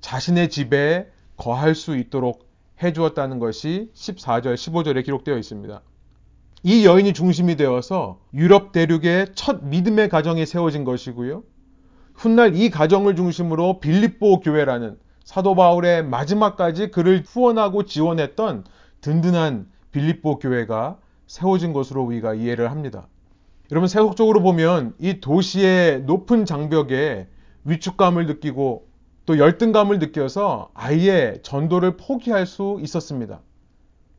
[0.01, 2.47] 자신의 집에 거할 수 있도록
[2.81, 5.81] 해주었다는 것이 14절, 15절에 기록되어 있습니다.
[6.63, 11.43] 이 여인이 중심이 되어서 유럽 대륙의 첫 믿음의 가정이 세워진 것이고요.
[12.13, 18.65] 훗날 이 가정을 중심으로 빌립보 교회라는 사도 바울의 마지막까지 그를 후원하고 지원했던
[19.01, 23.07] 든든한 빌립보 교회가 세워진 것으로 우리가 이해를 합니다.
[23.71, 27.27] 여러분 세속적으로 보면 이 도시의 높은 장벽에
[27.65, 28.88] 위축감을 느끼고
[29.29, 33.41] 또 열등감을 느껴서 아예 전도를 포기할 수 있었습니다.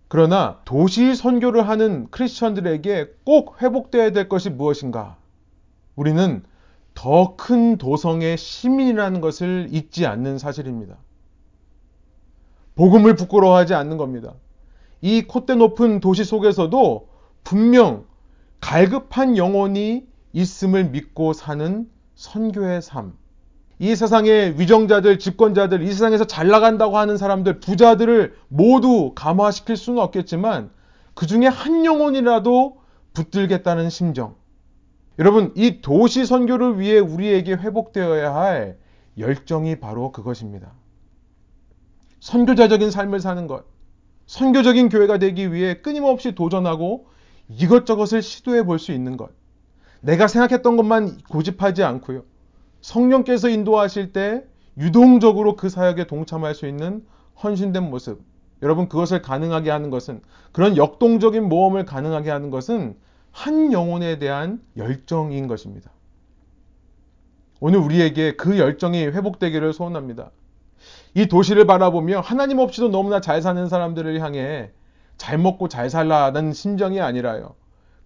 [0.07, 5.17] 그러나 도시 선교를 하는 크리스천들에게 꼭 회복되어야 될 것이 무엇인가?
[5.97, 6.45] 우리는
[6.95, 10.97] 더 큰 도성의 시민이라는 것을 잊지 않는 사실입니다.
[12.77, 14.35] 복음을 부끄러워하지 않는 겁니다.
[15.01, 17.09] 이 콧대 높은 도시 속에서도
[17.43, 18.05] 분명
[18.61, 23.19] 갈급한 영혼이 있음을 믿고 사는 선교의 삶.
[23.81, 30.71] 이 세상의 위정자들, 집권자들, 이 세상에서 잘 나간다고 하는 사람들, 부자들을 모두 감화시킬 수는 없겠지만
[31.15, 32.77] 그 중에 한 영혼이라도
[33.15, 34.35] 붙들겠다는 심정.
[35.19, 38.77] 여러분, 이 도시 선교를 위해 우리에게 회복되어야 할
[39.17, 40.73] 열정이 바로 그것입니다.
[42.21, 43.65] 선교자적인 삶을 사는 것.
[44.27, 47.07] 선교적인 교회가 되기 위해 끊임없이 도전하고
[47.49, 49.31] 이것저것을 시도해 볼 수 있는 것.
[50.03, 52.25] 내가 생각했던 것만 고집하지 않고요.
[52.81, 54.45] 성령께서 인도하실 때
[54.79, 57.05] 유동적으로 그 사역에 동참할 수 있는
[57.43, 58.23] 헌신된 모습.
[58.63, 60.21] 여러분 그것을 가능하게 하는 것은
[60.53, 62.97] 그런 역동적인 모험을 가능하게 하는 것은
[63.33, 65.91] 한 영혼에 대한 열정인 것입니다.
[67.61, 70.31] 오늘 우리에게 그 열정이 회복되기를 소원합니다.
[71.15, 74.71] 이 도시를 바라보며 하나님 없이도 너무나 잘 사는 사람들을 향해
[75.19, 77.55] 잘 먹고 잘 살라는 심정이 아니라요.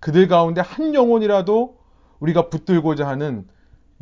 [0.00, 1.78] 그들 가운데 한 영혼이라도
[2.18, 3.46] 우리가 붙들고자 하는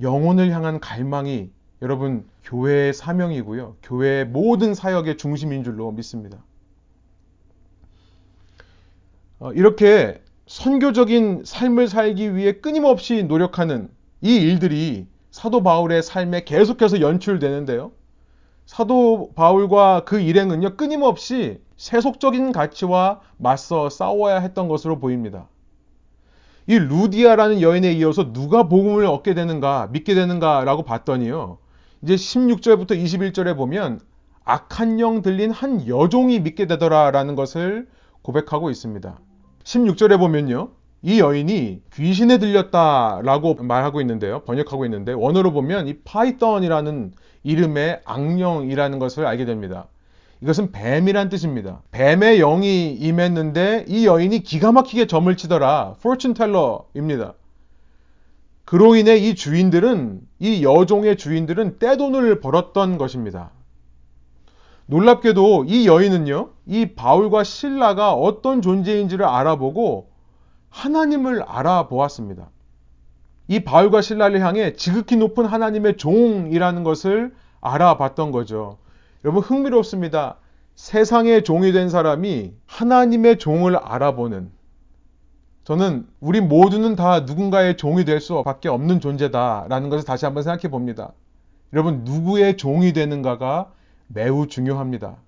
[0.00, 1.50] 영혼을 향한 갈망이
[1.82, 3.76] 여러분 교회의 사명이고요.
[3.82, 6.38] 교회의 모든 사역의 중심인 줄로 믿습니다.
[9.38, 17.90] 어, 이렇게 선교적인 삶을 살기 위해 끊임없이 노력하는 이 일들이 사도 바울의 삶에 계속해서 연출되는데요.
[18.66, 25.48] 사도 바울과 그 일행은요, 끊임없이 세속적인 가치와 맞서 싸워야 했던 것으로 보입니다.
[26.66, 31.58] 이 루디아라는 여인에 이어서 누가 복음을 얻게 되는가, 믿게 되는가라고 봤더니요.
[32.02, 34.00] 이제 16절부터 21절에 보면
[34.44, 37.88] 악한 영 들린 한 여종이 믿게 되더라라는 것을
[38.22, 39.18] 고백하고 있습니다.
[39.64, 40.70] 16절에 보면요.
[41.02, 44.40] 이 여인이 귀신에 들렸다라고 말하고 있는데요.
[44.44, 49.88] 번역하고 있는데 원어로 보면 이 python이라는 이름의 악령이라는 것을 알게 됩니다.
[50.42, 51.82] 이것은 뱀이란 뜻입니다.
[51.92, 55.94] 뱀의 영이 임했는데 이 여인이 기가 막히게 점을 치더라.
[56.34, 57.34] teller입니다.
[58.64, 63.50] 그로 인해 이 주인들은 이 여종의 주인들은 떼돈을 벌었던 것입니다.
[64.86, 70.10] 놀랍게도 이 여인은요, 이 바울과 신라가 어떤 존재인지를 알아보고
[70.70, 72.50] 하나님을 알아보았습니다.
[73.46, 78.78] 이 바울과 신라를 향해 지극히 높은 하나님의 종이라는 것을 알아봤던 거죠.
[79.24, 80.36] 여러분 흥미롭습니다.
[80.74, 84.50] 세상의 종이 된 사람이 하나님의 종을 알아보는
[85.64, 91.12] 저는 우리 모두는 다 누군가의 종이 될 수밖에 없는 존재다라는 것을 다시 한번 생각해 봅니다.
[91.72, 93.70] 여러분 누구의 종이 되는가가
[94.08, 95.18] 매우 중요합니다.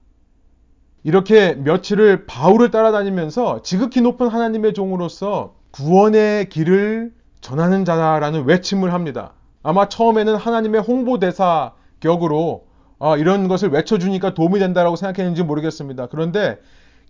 [1.04, 9.34] 이렇게 며칠을 바울을 따라다니면서 지극히 높은 하나님의 종으로서 구원의 길을 전하는 자라는 외침을 합니다.
[9.62, 12.66] 아마 처음에는 하나님의 홍보대사 격으로
[13.04, 16.06] 아, 이런 것을 외쳐주니까 도움이 된다라고 생각했는지 모르겠습니다.
[16.06, 16.58] 그런데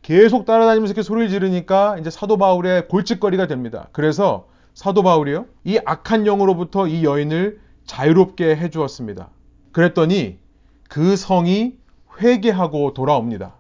[0.03, 3.87] 계속 따라다니면서 이렇게 소리를 지르니까 이제 사도 바울의 골칫거리가 됩니다.
[3.93, 5.47] 그래서 사도 바울이요.
[5.63, 9.29] 이 악한 영으로부터 이 여인을 자유롭게 해 주었습니다.
[9.71, 10.41] 그랬더니
[10.89, 11.79] 그 성이
[12.21, 13.55] 회개하고 돌아옵니다.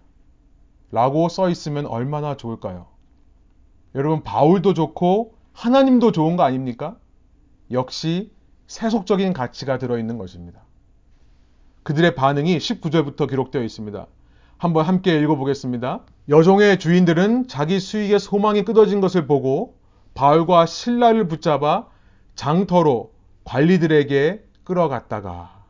[0.90, 2.86] 라고 써 있으면 얼마나 좋을까요?
[3.94, 6.96] 여러분, 바울도 좋고 하나님도 좋은 거 아닙니까?
[7.70, 8.32] 역시
[8.66, 10.64] 세속적인 가치가 들어있는 것입니다.
[11.84, 14.06] 그들의 반응이 19절부터 기록되어 있습니다.
[14.56, 16.00] 한번 함께 읽어보겠습니다.
[16.30, 19.76] 여종의 주인들은 자기 수익의 소망이 끊어진 것을 보고
[20.14, 21.86] 바울과 신라를 붙잡아
[22.34, 23.12] 장터로
[23.44, 25.62] 관리들에게 끌어갔다가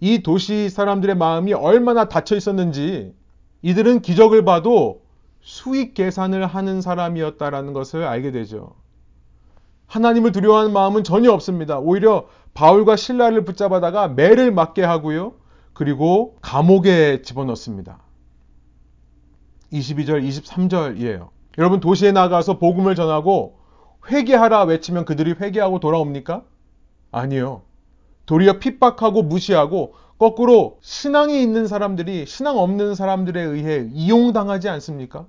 [0.00, 3.14] 이 도시 사람들의 마음이 얼마나 닫혀 있었는지
[3.62, 5.00] 이들은 기적을 봐도
[5.40, 8.74] 수익 계산을 하는 사람이었다라는 것을 알게 되죠.
[9.86, 11.78] 하나님을 두려워하는 마음은 전혀 없습니다.
[11.78, 15.34] 오히려 바울과 신라를 붙잡아다가 매를 맞게 하고요.
[15.72, 17.98] 그리고 감옥에 집어넣습니다.
[19.72, 21.30] 22절, 23절이에요.
[21.58, 23.58] 여러분 도시에 나가서 복음을 전하고
[24.10, 26.42] 회개하라 외치면 그들이 회개하고 돌아옵니까?
[27.10, 27.62] 아니요.
[28.26, 35.26] 도리어 핍박하고 무시하고 거꾸로 신앙이 있는 사람들이 신앙 없는 사람들에 의해 이용당하지 않습니까?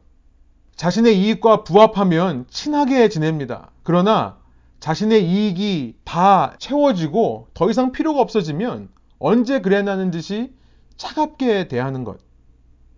[0.76, 3.72] 자신의 이익과 부합하면 친하게 지냅니다.
[3.84, 4.38] 그러나
[4.84, 10.54] 자신의 이익이 다 채워지고 더 이상 필요가 없어지면 언제 그래나는 듯이
[10.98, 12.18] 차갑게 대하는 것.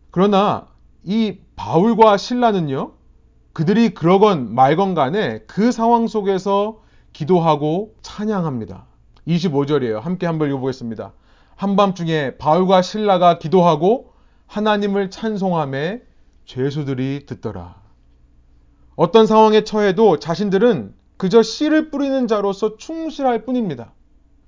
[0.10, 0.66] 그러나
[1.04, 2.94] 이 바울과 신라는요,
[3.54, 6.82] 그들이 그러건 말건 간에 그 상황 속에서
[7.14, 8.88] 기도하고 찬양합니다.
[9.28, 10.00] 25절이에요.
[10.00, 11.14] 함께 한번 읽어보겠습니다.
[11.56, 14.12] 한밤중에 바울과 신라가 기도하고
[14.48, 16.02] 하나님을 찬송함에
[16.46, 17.76] 죄수들이 듣더라.
[18.96, 23.94] 어떤 상황에 처해도 자신들은 그저 씨를 뿌리는 자로서 충실할 뿐입니다.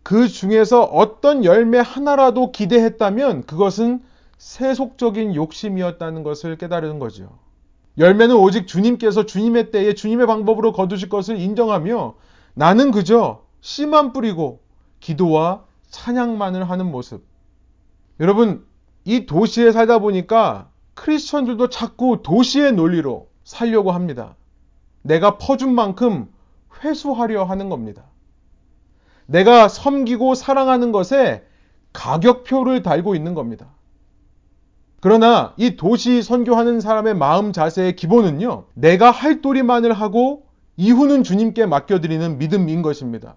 [0.04, 4.02] 그 중에서 어떤 열매 하나라도 기대했다면 그것은
[4.38, 7.40] 세속적인 욕심이었다는 것을 깨달은 거죠.
[7.98, 12.14] 열매는 오직 주님께서 주님의 때에 주님의 방법으로 거두실 것을 인정하며
[12.54, 14.62] 나는 그저 씨만 뿌리고
[15.00, 17.26] 기도와 찬양만을 하는 모습.
[18.20, 18.66] 여러분,
[19.04, 24.36] 이 도시에 살다 보니까 크리스천들도 자꾸 도시의 논리로 살려고 합니다.
[25.02, 26.28] 내가 퍼준 만큼
[26.84, 28.04] 회수하려 하는 겁니다.
[29.26, 31.44] 내가 섬기고 사랑하는 것에
[31.94, 33.68] 가격표를 달고 있는 겁니다.
[35.00, 42.38] 그러나 이 도시 선교하는 사람의 마음 자세의 기본은요, 내가 할 도리만을 하고 이후는 주님께 맡겨드리는
[42.38, 43.36] 믿음인 것입니다.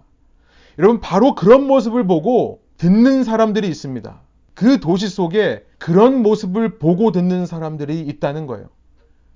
[0.79, 4.20] 여러분, 바로 그런 모습을 보고 듣는 사람들이 있습니다.
[4.55, 8.68] 그 도시 속에 그런 모습을 보고 듣는 사람들이 있다는 거예요.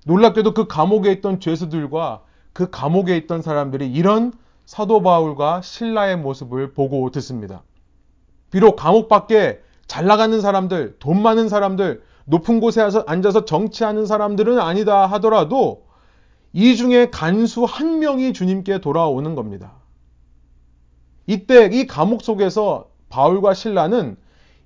[0.05, 2.23] 놀랍게도 그 감옥에 있던 죄수들과
[2.55, 4.31] 그 감옥에 있던 사람들이 이런
[4.65, 7.63] 사도 바울과 신라의 모습을 보고 듣습니다.
[8.49, 15.05] 비록 감옥 밖에 잘 나가는 사람들, 돈 많은 사람들, 높은 곳에 앉아서 정치하는 사람들은 아니다
[15.05, 15.83] 하더라도
[16.53, 19.73] 이 중에 간수 한 명이 주님께 돌아오는 겁니다.
[21.27, 24.15] 이때 이 감옥 속에서 바울과 신라는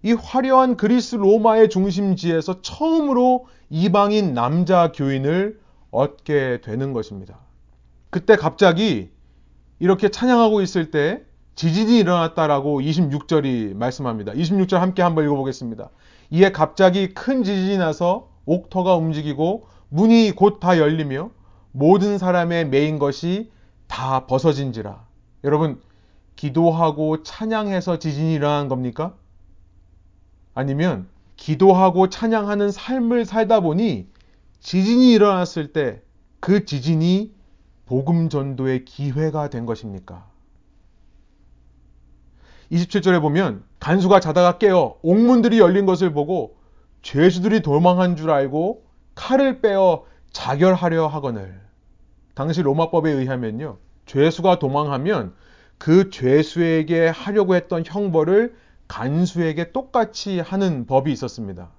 [0.03, 7.48] 이 화려한 그리스 로마의 중심지에서 처음으로 이방인 남자 교인을 얻게 되는 것입니다.
[8.09, 9.09] 그때 갑자기
[9.79, 11.23] 이렇게 찬양하고 있을 때
[11.55, 14.31] 지진이 일어났다라고 26절이 말씀합니다.
[14.33, 15.89] 26절 함께 한번 읽어보겠습니다.
[16.31, 21.31] 이에 갑자기 큰 지진이 나서 옥터가 움직이고 문이 곧 다 열리며
[21.71, 23.51] 모든 사람의 메인 것이
[23.87, 25.05] 다 벗어진지라.
[25.43, 25.81] 여러분,
[26.35, 29.15] 기도하고 찬양해서 지진이 일어난 겁니까?
[30.53, 34.07] 아니면 기도하고 찬양하는 삶을 살다 보니
[34.61, 36.01] 지진이 일어났을 때
[36.41, 37.33] 그 지진이
[37.89, 40.27] 복음 전도의 기회가 된 것입니까?
[42.71, 46.55] 27절에 보면 간수가 자다가 깨어 옥문들이 열린 것을 보고
[47.01, 51.59] 죄수들이 도망한 줄 알고 칼을 빼어 자결하려 하거늘.
[52.35, 53.77] 당시 로마법에 의하면요.
[54.05, 55.33] 죄수가 도망하면
[55.79, 58.55] 그 죄수에게 하려고 했던 형벌을
[58.87, 61.71] 간수에게 똑같이 하는 법이 있었습니다.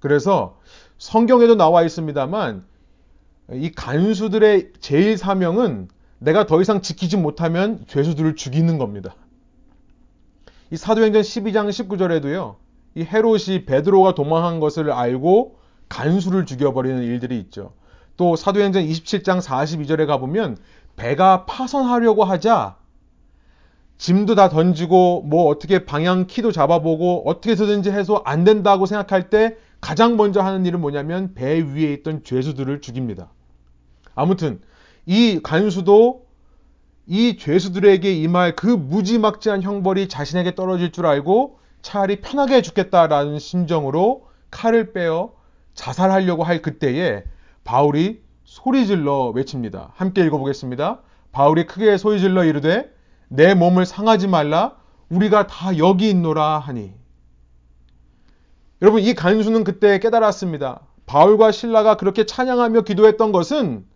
[0.00, 0.58] 그래서
[0.96, 2.64] 성경에도 나와 있습니다만
[3.52, 9.14] 이 간수들의 제일 사명은 내가 더 이상 지키지 못하면 죄수들을 죽이는 겁니다.
[10.70, 12.56] 이 사도행전 12장 19절에도요.
[12.96, 17.74] 이 헤롯이 베드로가 도망한 것을 알고 간수를 죽여버리는 일들이 있죠.
[18.16, 20.56] 또 사도행전 27장 42절에 가보면
[20.96, 22.78] 배가 파선하려고 하자
[23.98, 29.56] 짐도 다 던지고 뭐 어떻게 방향 키도 잡아보고 어떻게 해서든지 해서 안 된다고 생각할 때
[29.80, 33.30] 가장 먼저 하는 일은 뭐냐면 배 위에 있던 죄수들을 죽입니다.
[34.16, 34.60] 아무튼
[35.04, 36.26] 이 간수도
[37.06, 44.92] 이 죄수들에게 임할 그 무지막지한 형벌이 자신에게 떨어질 줄 알고 차라리 편하게 죽겠다라는 심정으로 칼을
[44.92, 45.32] 빼어
[45.74, 47.22] 자살하려고 할 그때에
[47.62, 49.92] 바울이 소리질러 외칩니다.
[49.94, 51.02] 함께 읽어보겠습니다.
[51.30, 52.92] 바울이 크게 소리질러 이르되
[53.28, 54.76] 내 몸을 상하지 말라
[55.10, 56.92] 우리가 다 여기 있노라 하니.
[58.82, 60.80] 여러분, 이 간수는 그때 깨달았습니다.
[61.06, 63.86] 바울과 신라가 그렇게 찬양하며 기도했던 것은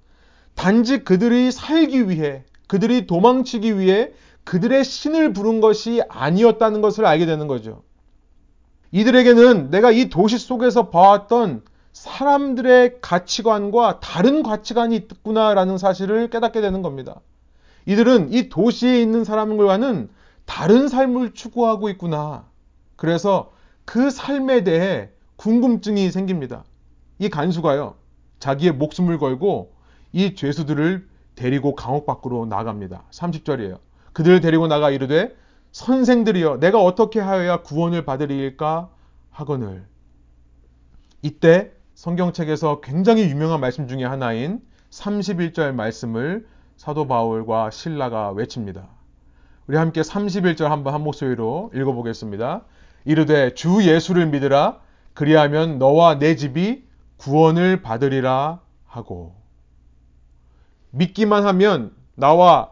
[0.55, 4.13] 단지 그들이 살기 위해, 그들이 도망치기 위해
[4.45, 7.83] 그들의 신을 부른 것이 아니었다는 것을 알게 되는 거죠.
[8.93, 17.21] 이들에게는 내가 이 도시 속에서 봐왔던 사람들의 가치관과 다른 가치관이 있구나라는 사실을 깨닫게 되는 겁니다.
[17.87, 20.09] 이들은 이 도시에 있는 사람들과는
[20.45, 22.47] 다른 삶을 추구하고 있구나.
[22.97, 23.53] 그래서
[23.85, 26.65] 그 삶에 대해 궁금증이 생깁니다.
[27.19, 27.95] 이 간수가요,
[28.39, 29.73] 자기의 목숨을 걸고
[30.13, 33.05] 이 죄수들을 데리고 감옥 밖으로 나갑니다.
[33.11, 33.79] 30절이에요.
[34.13, 35.35] 그들을 데리고 나가 이르되
[35.73, 38.91] 선생들이여 내가 어떻게 하여야 구원을 받으리일까
[39.31, 39.87] 하거늘
[41.23, 46.47] 이때 성경책에서 굉장히 유명한 말씀 중에 하나인 31절 말씀을
[46.77, 48.89] 사도 바울과 신라가 외칩니다.
[49.67, 52.65] 우리 함께 31절 한번 한 목소리로 읽어보겠습니다.
[53.05, 54.81] 이르되 주 예수를 믿으라
[55.15, 56.85] 그리하면 너와 내 집이
[57.19, 59.40] 구원을 받으리라 하고
[60.91, 62.71] 믿기만 하면 나와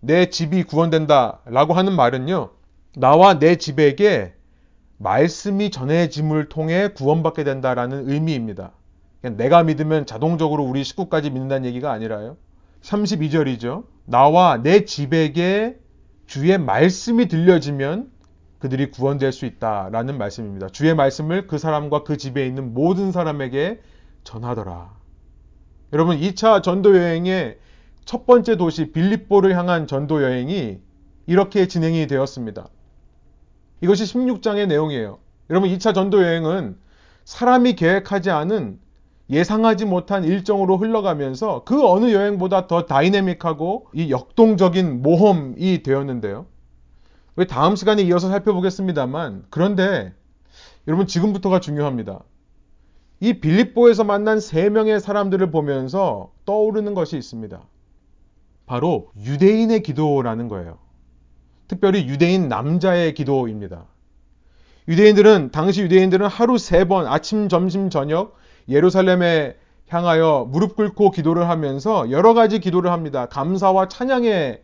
[0.00, 2.50] 내 집이 구원된다 라고 하는 말은요.
[2.96, 4.34] 나와 내 집에게
[4.98, 8.72] 말씀이 전해짐을 통해 구원받게 된다라는 의미입니다.
[9.22, 12.36] 내가 믿으면 자동적으로 우리 식구까지 믿는다는 얘기가 아니라요.
[12.82, 13.84] 32절이죠.
[14.04, 15.78] 나와 내 집에게
[16.26, 18.10] 주의 말씀이 들려지면
[18.58, 20.68] 그들이 구원될 수 있다라는 말씀입니다.
[20.68, 23.80] 주의 말씀을 그 사람과 그 집에 있는 모든 사람에게
[24.24, 24.97] 전하더라.
[25.92, 27.58] 여러분 2차 전도 여행의
[28.04, 30.78] 첫 번째 도시 빌립보를 향한 전도 여행이
[31.26, 32.68] 이렇게 진행이 되었습니다.
[33.80, 35.18] 이것이 16장의 내용이에요.
[35.50, 36.76] 여러분 2차 전도 여행은
[37.24, 38.78] 사람이 계획하지 않은
[39.30, 46.46] 예상하지 못한 일정으로 흘러가면서 그 어느 여행보다 더 다이내믹하고 이 역동적인 모험이 되었는데요.
[47.48, 50.12] 다음 시간에 이어서 살펴보겠습니다만 그런데
[50.86, 52.20] 여러분 지금부터가 중요합니다.
[53.20, 57.60] 이 빌립보에서 만난 세 명의 사람들을 보면서 떠오르는 것이 있습니다.
[58.66, 60.78] 바로 유대인의 기도라는 거예요.
[61.66, 63.86] 특별히 유대인 남자의 기도입니다.
[64.88, 68.36] 유대인들은 당시 유대인들은 하루 세 번 아침, 점심, 저녁
[68.68, 69.56] 예루살렘에
[69.88, 73.26] 향하여 무릎 꿇고 기도를 하면서 여러 가지 기도를 합니다.
[73.26, 74.62] 감사와 찬양의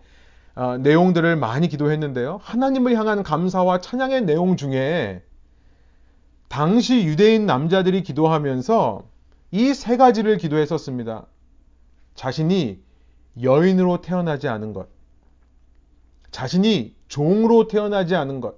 [0.57, 2.39] 어, 내용들을 많이 기도했는데요.
[2.43, 5.23] 하나님을 향한 감사와 찬양의 내용 중에
[6.49, 9.05] 당시 유대인 남자들이 기도하면서
[9.53, 11.27] 이 세 가지를 기도했었습니다.
[12.15, 12.81] 자신이
[13.43, 14.89] 여인으로 태어나지 않은 것,
[16.31, 18.57] 자신이 종으로 태어나지 않은 것,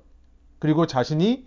[0.59, 1.46] 그리고 자신이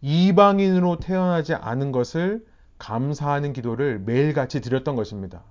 [0.00, 2.44] 이방인으로 태어나지 않은 것을
[2.78, 5.42] 감사하는 기도를 매일같이 드렸던 것입니다.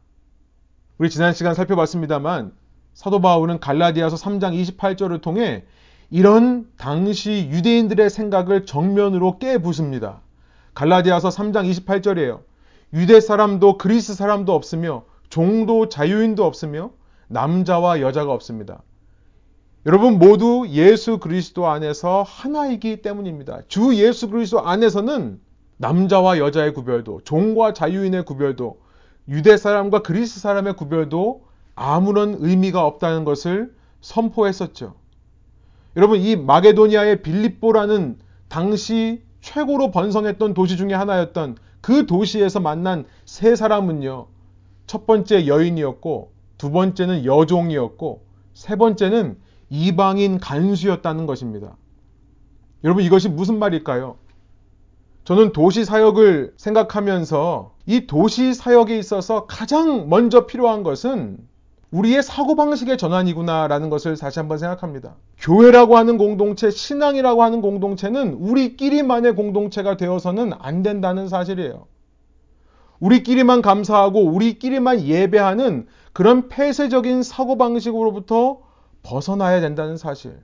[0.98, 2.54] 우리 지난 시간 살펴봤습니다만
[2.94, 5.66] 사도 바울은 갈라디아서 3장 28절을 통해
[6.12, 10.22] 이런 당시 유대인들의 생각을 정면으로 깨부숩니다.
[10.74, 12.42] 갈라디아서 3장 28절이에요.
[12.94, 16.92] 유대 사람도 그리스 사람도 없으며 종도 자유인도 없으며
[17.28, 18.84] 남자와 여자가 없습니다.
[19.86, 23.62] 여러분 모두 예수 그리스도 안에서 하나이기 때문입니다.
[23.68, 25.42] 주 예수 그리스도 안에서는
[25.78, 28.80] 남자와 여자의 구별도, 종과 자유인의 구별도,
[29.28, 34.96] 유대 사람과 그리스 사람의 구별도 아무런 의미가 없다는 것을 선포했었죠.
[35.98, 44.28] 여러분, 이 마게도니아의 빌립보라는 당시 최고로 번성했던 도시 중의 하나였던 그 도시에서 만난 세 사람은요,
[44.88, 49.38] 첫 번째 여인이었고, 두 번째는 여종이었고, 세 번째는
[49.70, 51.76] 이방인 간수였다는 것입니다.
[52.86, 54.18] 여러분, 이것이 무슨 말일까요?
[55.26, 61.38] 저는 도시 사역을 생각하면서 이 도시 사역에 있어서 가장 먼저 필요한 것은
[61.94, 65.16] 우리의 사고방식의 전환이구나라는 것을 다시 한번 생각합니다.
[65.38, 71.86] 교회라고 하는 공동체, 신앙이라고 하는 공동체는 우리끼리만의 공동체가 되어서는 안 된다는 사실이에요.
[73.00, 78.62] 우리끼리만 감사하고 우리끼리만 예배하는 그런 폐쇄적인 사고방식으로부터
[79.04, 80.40] 벗어나야 된다는 사실.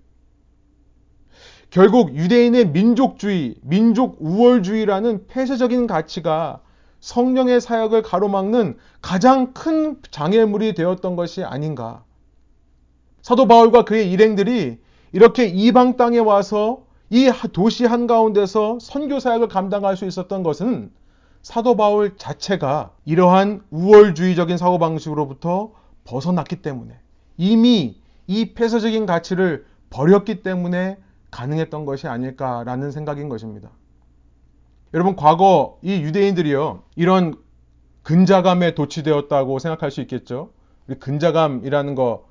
[1.72, 6.62] 결국 유대인의 민족주의, 민족 우월주의라는 폐쇄적인 가치가
[7.00, 12.04] 성령의 사역을 가로막는 가장 큰 장애물이 되었던 것이 아닌가.
[13.22, 14.80] 사도 바울과 그의 일행들이
[15.12, 20.92] 이렇게 이방 땅에 와서 이 도시 한가운데서 선교 사역을 감당할 수 있었던 것은
[21.42, 25.72] 사도 바울 자체가 이러한 우월주의적인 사고방식으로부터
[26.04, 27.00] 벗어났기 때문에
[27.38, 30.98] 이미 이 폐쇄적인 가치를 버렸기 때문에
[31.32, 33.70] 가능했던 것이 아닐까라는 생각인 것입니다.
[34.94, 37.36] 여러분, 과거 이 유대인들이요, 이런
[38.04, 40.52] 근자감에 도취되었다고 생각할 수 있겠죠.
[41.00, 42.26] 근자감이라는 거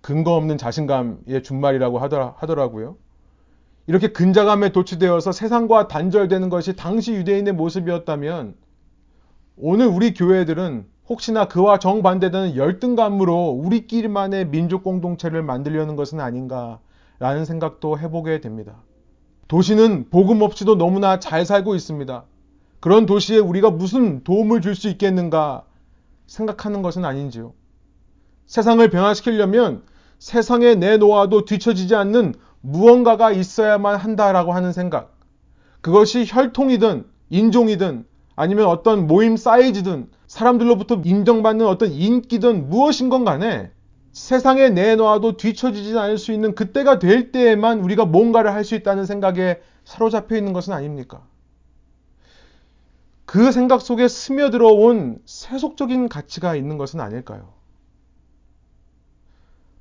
[0.00, 2.96] 근거 없는 자신감의 준말이라고 하더라, 하더라고요.
[3.86, 8.54] 이렇게 근자감에 도취되어서 세상과 단절되는 것이 당시 유대인의 모습이었다면
[9.56, 18.40] 오늘 우리 교회들은 혹시나 그와 정반대되는 열등감으로 우리끼리만의 민족 공동체를 만들려는 것은 아닌가라는 생각도 해보게
[18.40, 18.82] 됩니다.
[19.54, 22.24] 도시는 복음 없이도 너무나 잘 살고 있습니다.
[22.80, 25.62] 그런 도시에 우리가 무슨 도움을 줄 수 있겠는가
[26.26, 27.52] 생각하는 것은 아닌지요.
[28.46, 29.84] 세상을 변화시키려면
[30.18, 35.16] 세상에 내놓아도 뒤처지지 않는 무언가가 있어야만 한다라고 하는 생각.
[35.82, 43.70] 그것이 혈통이든 인종이든 아니면 어떤 모임 사이즈든 사람들로부터 인정받는 어떤 인기든 무엇인 건 간에
[44.14, 49.60] 세상에 내놓아도 뒤처지지 않을 수 있는 그때가 될 때에만 우리가 뭔가를 할 수 있다는 생각에
[49.84, 51.26] 사로잡혀 있는 것은 아닙니까?
[53.26, 57.52] 그 생각 속에 스며들어온 세속적인 가치가 있는 것은 아닐까요?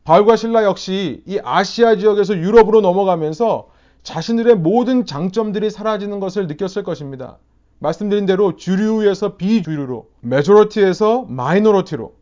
[0.03, 3.69] 바울과 신라 역시 이 아시아 지역에서 유럽으로 넘어가면서
[4.01, 7.37] 자신들의 모든 장점들이 사라지는 것을 느꼈을 것입니다.
[7.79, 12.13] 말씀드린 대로 주류에서 비주류로, 메조리티에서 마이너리티로.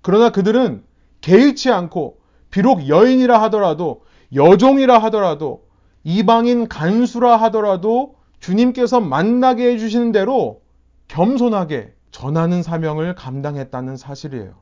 [0.00, 0.84] 그러나 그들은
[1.24, 2.18] 개의치 않고
[2.50, 4.02] 비록 여인이라 하더라도
[4.34, 5.66] 여종이라 하더라도
[6.02, 10.60] 이방인 간수라 하더라도 주님께서 만나게 해주시는 대로
[11.08, 14.52] 겸손하게 전하는 사명을 감당했다는 사실이에요.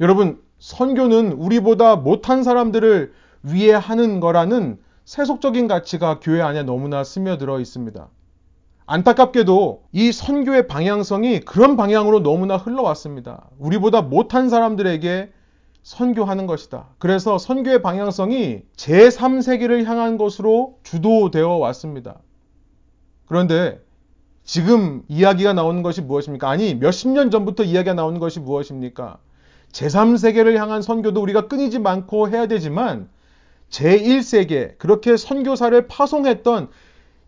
[0.00, 3.12] 여러분, 선교는 우리보다 못한 사람들을
[3.42, 8.08] 위해 하는 거라는 세속적인 가치가 교회 안에 너무나 스며들어 있습니다.
[8.86, 13.48] 안타깝게도 이 선교의 방향성이 그런 방향으로 너무나 흘러왔습니다.
[13.58, 15.32] 우리보다 못한 사람들에게
[15.82, 16.88] 선교하는 것이다.
[16.98, 22.20] 그래서 선교의 방향성이 제3세계를 향한 것으로 주도되어 왔습니다.
[23.26, 23.80] 그런데
[24.44, 26.50] 지금 이야기가 나오는 것이 무엇입니까?
[26.50, 29.18] 아니, 몇십 년 전부터 이야기가 나오는 것이 무엇입니까?
[29.72, 33.08] 제3세계를 향한 선교도 우리가 끊이지 않고 해야 되지만
[33.70, 36.68] 제1세계, 그렇게 선교사를 파송했던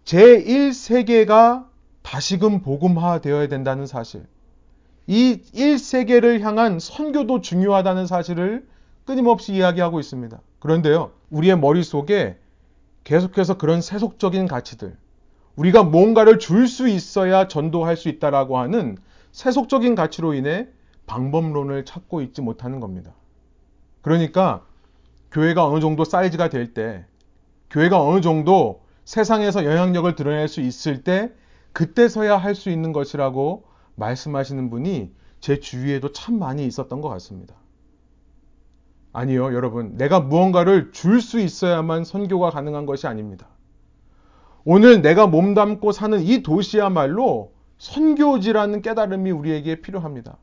[0.07, 1.67] 제1세계가
[2.03, 4.25] 다시금 복음화 되어야 된다는 사실.
[5.09, 8.67] 이 1세계를 향한 선교도 중요하다는 사실을
[9.05, 10.41] 끊임없이 이야기하고 있습니다.
[10.61, 12.39] 그런데요, 우리의 머릿속에
[13.05, 14.97] 계속해서 그런 세속적인 가치들,
[15.57, 18.97] 우리가 뭔가를 줄 수 있어야 전도할 수 있다라고 하는
[19.33, 20.69] 세속적인 가치로 인해
[21.07, 23.13] 방법론을 찾고 있지 못하는 겁니다.
[24.03, 24.65] 그러니까
[25.31, 27.05] 교회가 어느 정도 사이즈가 될 때,
[27.71, 31.33] 교회가 어느 정도 세상에서 영향력을 드러낼 수 있을 때,
[31.73, 37.55] 그때서야 할 수 있는 것이라고 말씀하시는 분이 제 주위에도 참 많이 있었던 것 같습니다.
[39.13, 39.97] 아니요, 여러분.
[39.97, 43.47] 내가 무언가를 줄 수 있어야만 선교가 가능한 것이 아닙니다.
[44.65, 50.37] 오늘 내가 몸담고 사는 이 도시야말로 선교지라는 깨달음이 우리에게 필요합니다.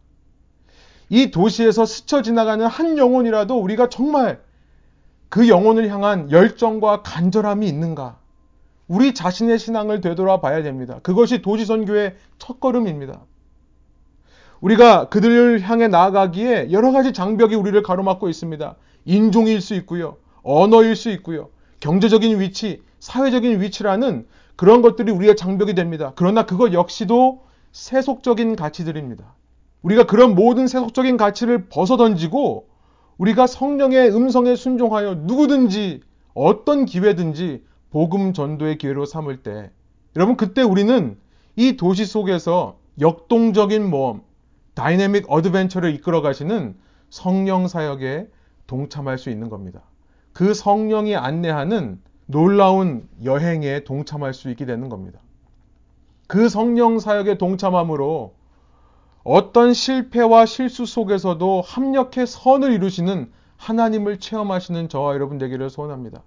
[1.09, 4.41] 이 도시에서 스쳐 지나가는 한 영혼이라도 우리가 정말
[5.27, 8.22] 그 영혼을 향한 열정과 간절함이 있는가?
[8.93, 10.99] 우리 자신의 신앙을 되돌아 봐야 됩니다.
[11.01, 13.21] 그것이 도시 선교의 첫걸음입니다.
[14.61, 18.75] 우리가 그들을 향해 나아가기에 여러 가지 장벽이 우리를 가로막고 있습니다.
[19.05, 20.17] 인종일 수 있고요.
[20.43, 21.49] 언어일 수 있고요.
[21.79, 26.11] 경제적인 위치, 사회적인 위치라는 그런 것들이 우리의 장벽이 됩니다.
[26.15, 27.41] 그러나 그것 역시도
[27.71, 29.25] 세속적인 가치들입니다.
[29.81, 32.67] 우리가 그런 모든 세속적인 가치를 벗어 던지고
[33.17, 36.01] 우리가 성령의 음성에 순종하여 누구든지
[36.35, 37.63] 어떤 기회든지
[37.93, 39.69] 복음 전도의 기회로 삼을 때
[40.15, 41.15] 여러분 그때 우리는
[41.55, 44.23] 이 도시 속에서 역동적인 모험,
[44.73, 46.75] dynamic adventure를 이끌어 가시는
[47.11, 48.27] 성령 사역에
[48.65, 49.83] 동참할 수 있는 겁니다.
[50.33, 55.19] 그 성령이 안내하는 놀라운 여행에 동참할 수 있게 되는 겁니다.
[56.25, 58.33] 그 성령 사역에 동참함으로
[59.23, 66.23] 어떤 실패와 실수 속에서도 합력해 선을 이루시는 하나님을 체험하시는 저와 여러분 되기를 소원합니다.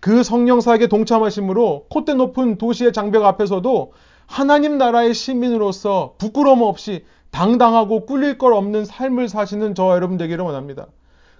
[0.00, 3.92] 그 성령 사역에 동참하심으로 콧대 높은 도시의 장벽 앞에서도
[4.26, 10.86] 하나님 나라의 시민으로서 부끄러움 없이 당당하고 꿀릴 것 없는 삶을 사시는 저와 여러분 되기를 원합니다.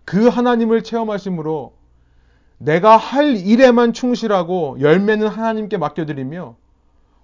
[0.04, 1.74] 그 하나님을 체험하심으로
[2.58, 6.56] 내가 할 일에만 충실하고 열매는 하나님께 맡겨드리며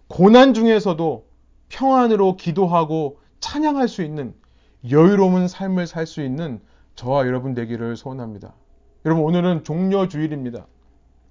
[0.07, 1.26] 고난 중에서도
[1.68, 4.35] 평안으로 기도하고 찬양할 수 있는
[4.89, 6.61] 여유로운 삶을 살 수 있는
[6.95, 8.55] 저와 여러분 되기를 소원합니다.
[9.05, 10.66] 여러분 오늘은 종려 주일입니다.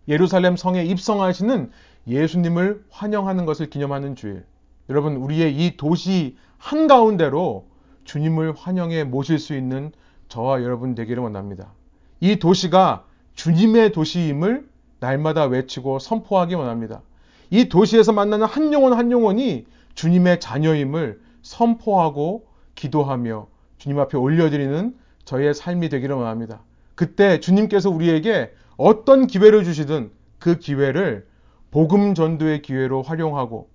[0.08, 1.72] 예루살렘 성에 입성하시는
[2.08, 4.45] 예수님을 환영하는 것을 기념하는 주일.
[4.89, 7.66] 여러분 우리의 이 도시 한가운데로
[8.04, 9.91] 주님을 환영해 모실 수 있는
[10.28, 11.74] 저와 여러분 되기를 원합니다.
[12.20, 14.68] 이 도시가 주님의 도시임을
[14.99, 17.01] 날마다 외치고 선포하기 원합니다.
[17.49, 22.45] 이 도시에서 만나는 한 영혼 한 영혼이 주님의 자녀임을 선포하고
[22.76, 23.47] 기도하며
[23.78, 24.95] 주님 앞에 올려드리는
[25.26, 26.62] 저희의 삶이 되기를 원합니다.
[26.95, 31.28] 그때 주님께서 우리에게 어떤 기회를 주시든 그 기회를
[31.71, 33.69] 복음 전도의 기회로 활용하고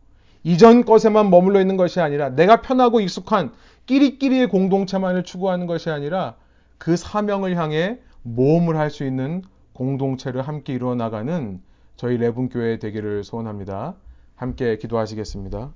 [0.44, 3.52] 이전 것에만 머물러 있는 것이 아니라 내가 편하고 익숙한
[3.86, 6.36] 끼리끼리의 공동체만을 추구하는 것이 아니라
[6.78, 9.42] 그 사명을 향해 모험을 할 수 있는
[9.72, 11.60] 공동체를 함께 이루어 나가는
[11.96, 13.94] 저희 레분교회 되기를 소원합니다.
[14.36, 15.72] 함께 기도하시겠습니다.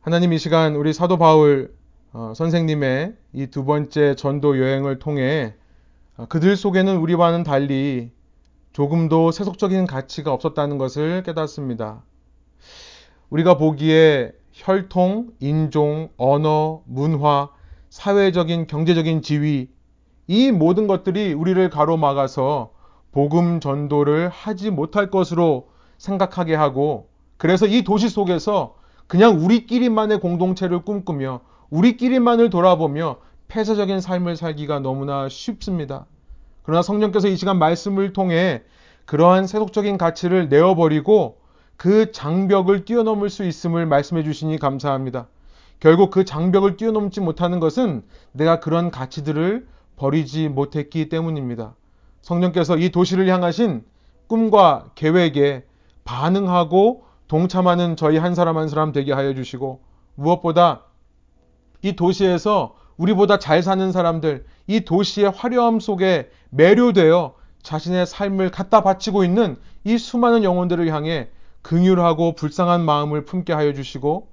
[0.00, 1.74] 하나님 이 시간 우리 사도 바울
[2.12, 5.63] 어, 선생님의 이 두 번째 전도 여행을 통해 어,
[6.28, 8.12] 그들 속에는 우리와는 달리
[8.72, 12.04] 조금도 세속적인 가치가 없었다는 것을 깨닫습니다.
[13.30, 17.48] 우리가 보기에 혈통, 인종, 언어, 문화,
[17.90, 19.68] 사회적인, 경제적인 지위,
[20.28, 22.72] 이 모든 것들이 우리를 가로막아서
[23.10, 28.76] 복음 전도를 하지 못할 것으로 생각하게 하고, 그래서 이 도시 속에서
[29.08, 31.40] 그냥 우리끼리만의 공동체를 꿈꾸며,
[31.70, 33.16] 우리끼리만을 돌아보며
[33.48, 36.06] 폐쇄적인 삶을 살기가 너무나 쉽습니다.
[36.62, 38.62] 그러나 성령께서 이 시간 말씀을 통해
[39.04, 41.38] 그러한 세속적인 가치를 내어버리고
[41.76, 45.28] 그 장벽을 뛰어넘을 수 있음을 말씀해 주시니 감사합니다.
[45.80, 49.66] 결국 그 장벽을 뛰어넘지 못하는 것은 내가 그런 가치들을
[49.96, 51.74] 버리지 못했기 때문입니다.
[52.22, 53.84] 성령께서 이 도시를 향하신
[54.26, 55.64] 꿈과 계획에
[56.04, 59.80] 반응하고 동참하는 저희 한 사람 한 사람 되게 하여 주시고
[60.14, 60.84] 무엇보다
[61.82, 69.24] 이 도시에서 우리보다 잘 사는 사람들, 이 도시의 화려함 속에 매료되어 자신의 삶을 갖다 바치고
[69.24, 71.28] 있는 이 수많은 영혼들을 향해
[71.62, 74.28] 긍휼하고 불쌍한 마음을 품게 하여 주시고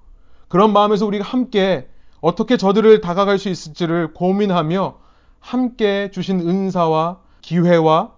[0.47, 1.87] 그런 마음에서 우리가 함께
[2.19, 4.97] 어떻게 저들을 다가갈 수 있을지를 고민하며
[5.39, 8.11] 함께 주신 은사와 기회와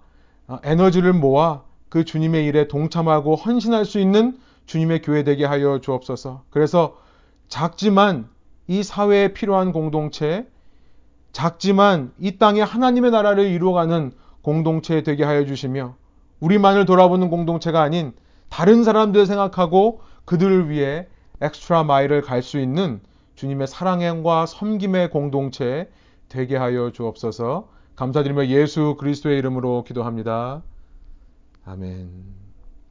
[0.63, 6.43] 에너지를 모아 그 주님의 일에 동참하고 헌신할 수 있는 주님의 교회 되게 하여 주옵소서.
[6.49, 6.97] 그래서
[7.47, 8.29] 작지만
[8.67, 10.47] 이 사회에 필요한 공동체,
[11.31, 14.11] 작지만 이 땅에 하나님의 나라를 이루어가는
[14.41, 15.95] 공동체 되게 하여 주시며
[16.39, 18.13] 우리만을 돌아보는 공동체가 아닌
[18.49, 21.07] 다른 사람들 생각하고 그들을 위해
[21.41, 23.01] 엑스트라 마일을 갈 수 있는
[23.35, 25.89] 주님의 사랑과 섬김의 공동체
[26.29, 30.61] 되게 하여 주옵소서 감사드리며 예수 그리스도의 이름으로 기도합니다.
[31.65, 32.42] 아멘.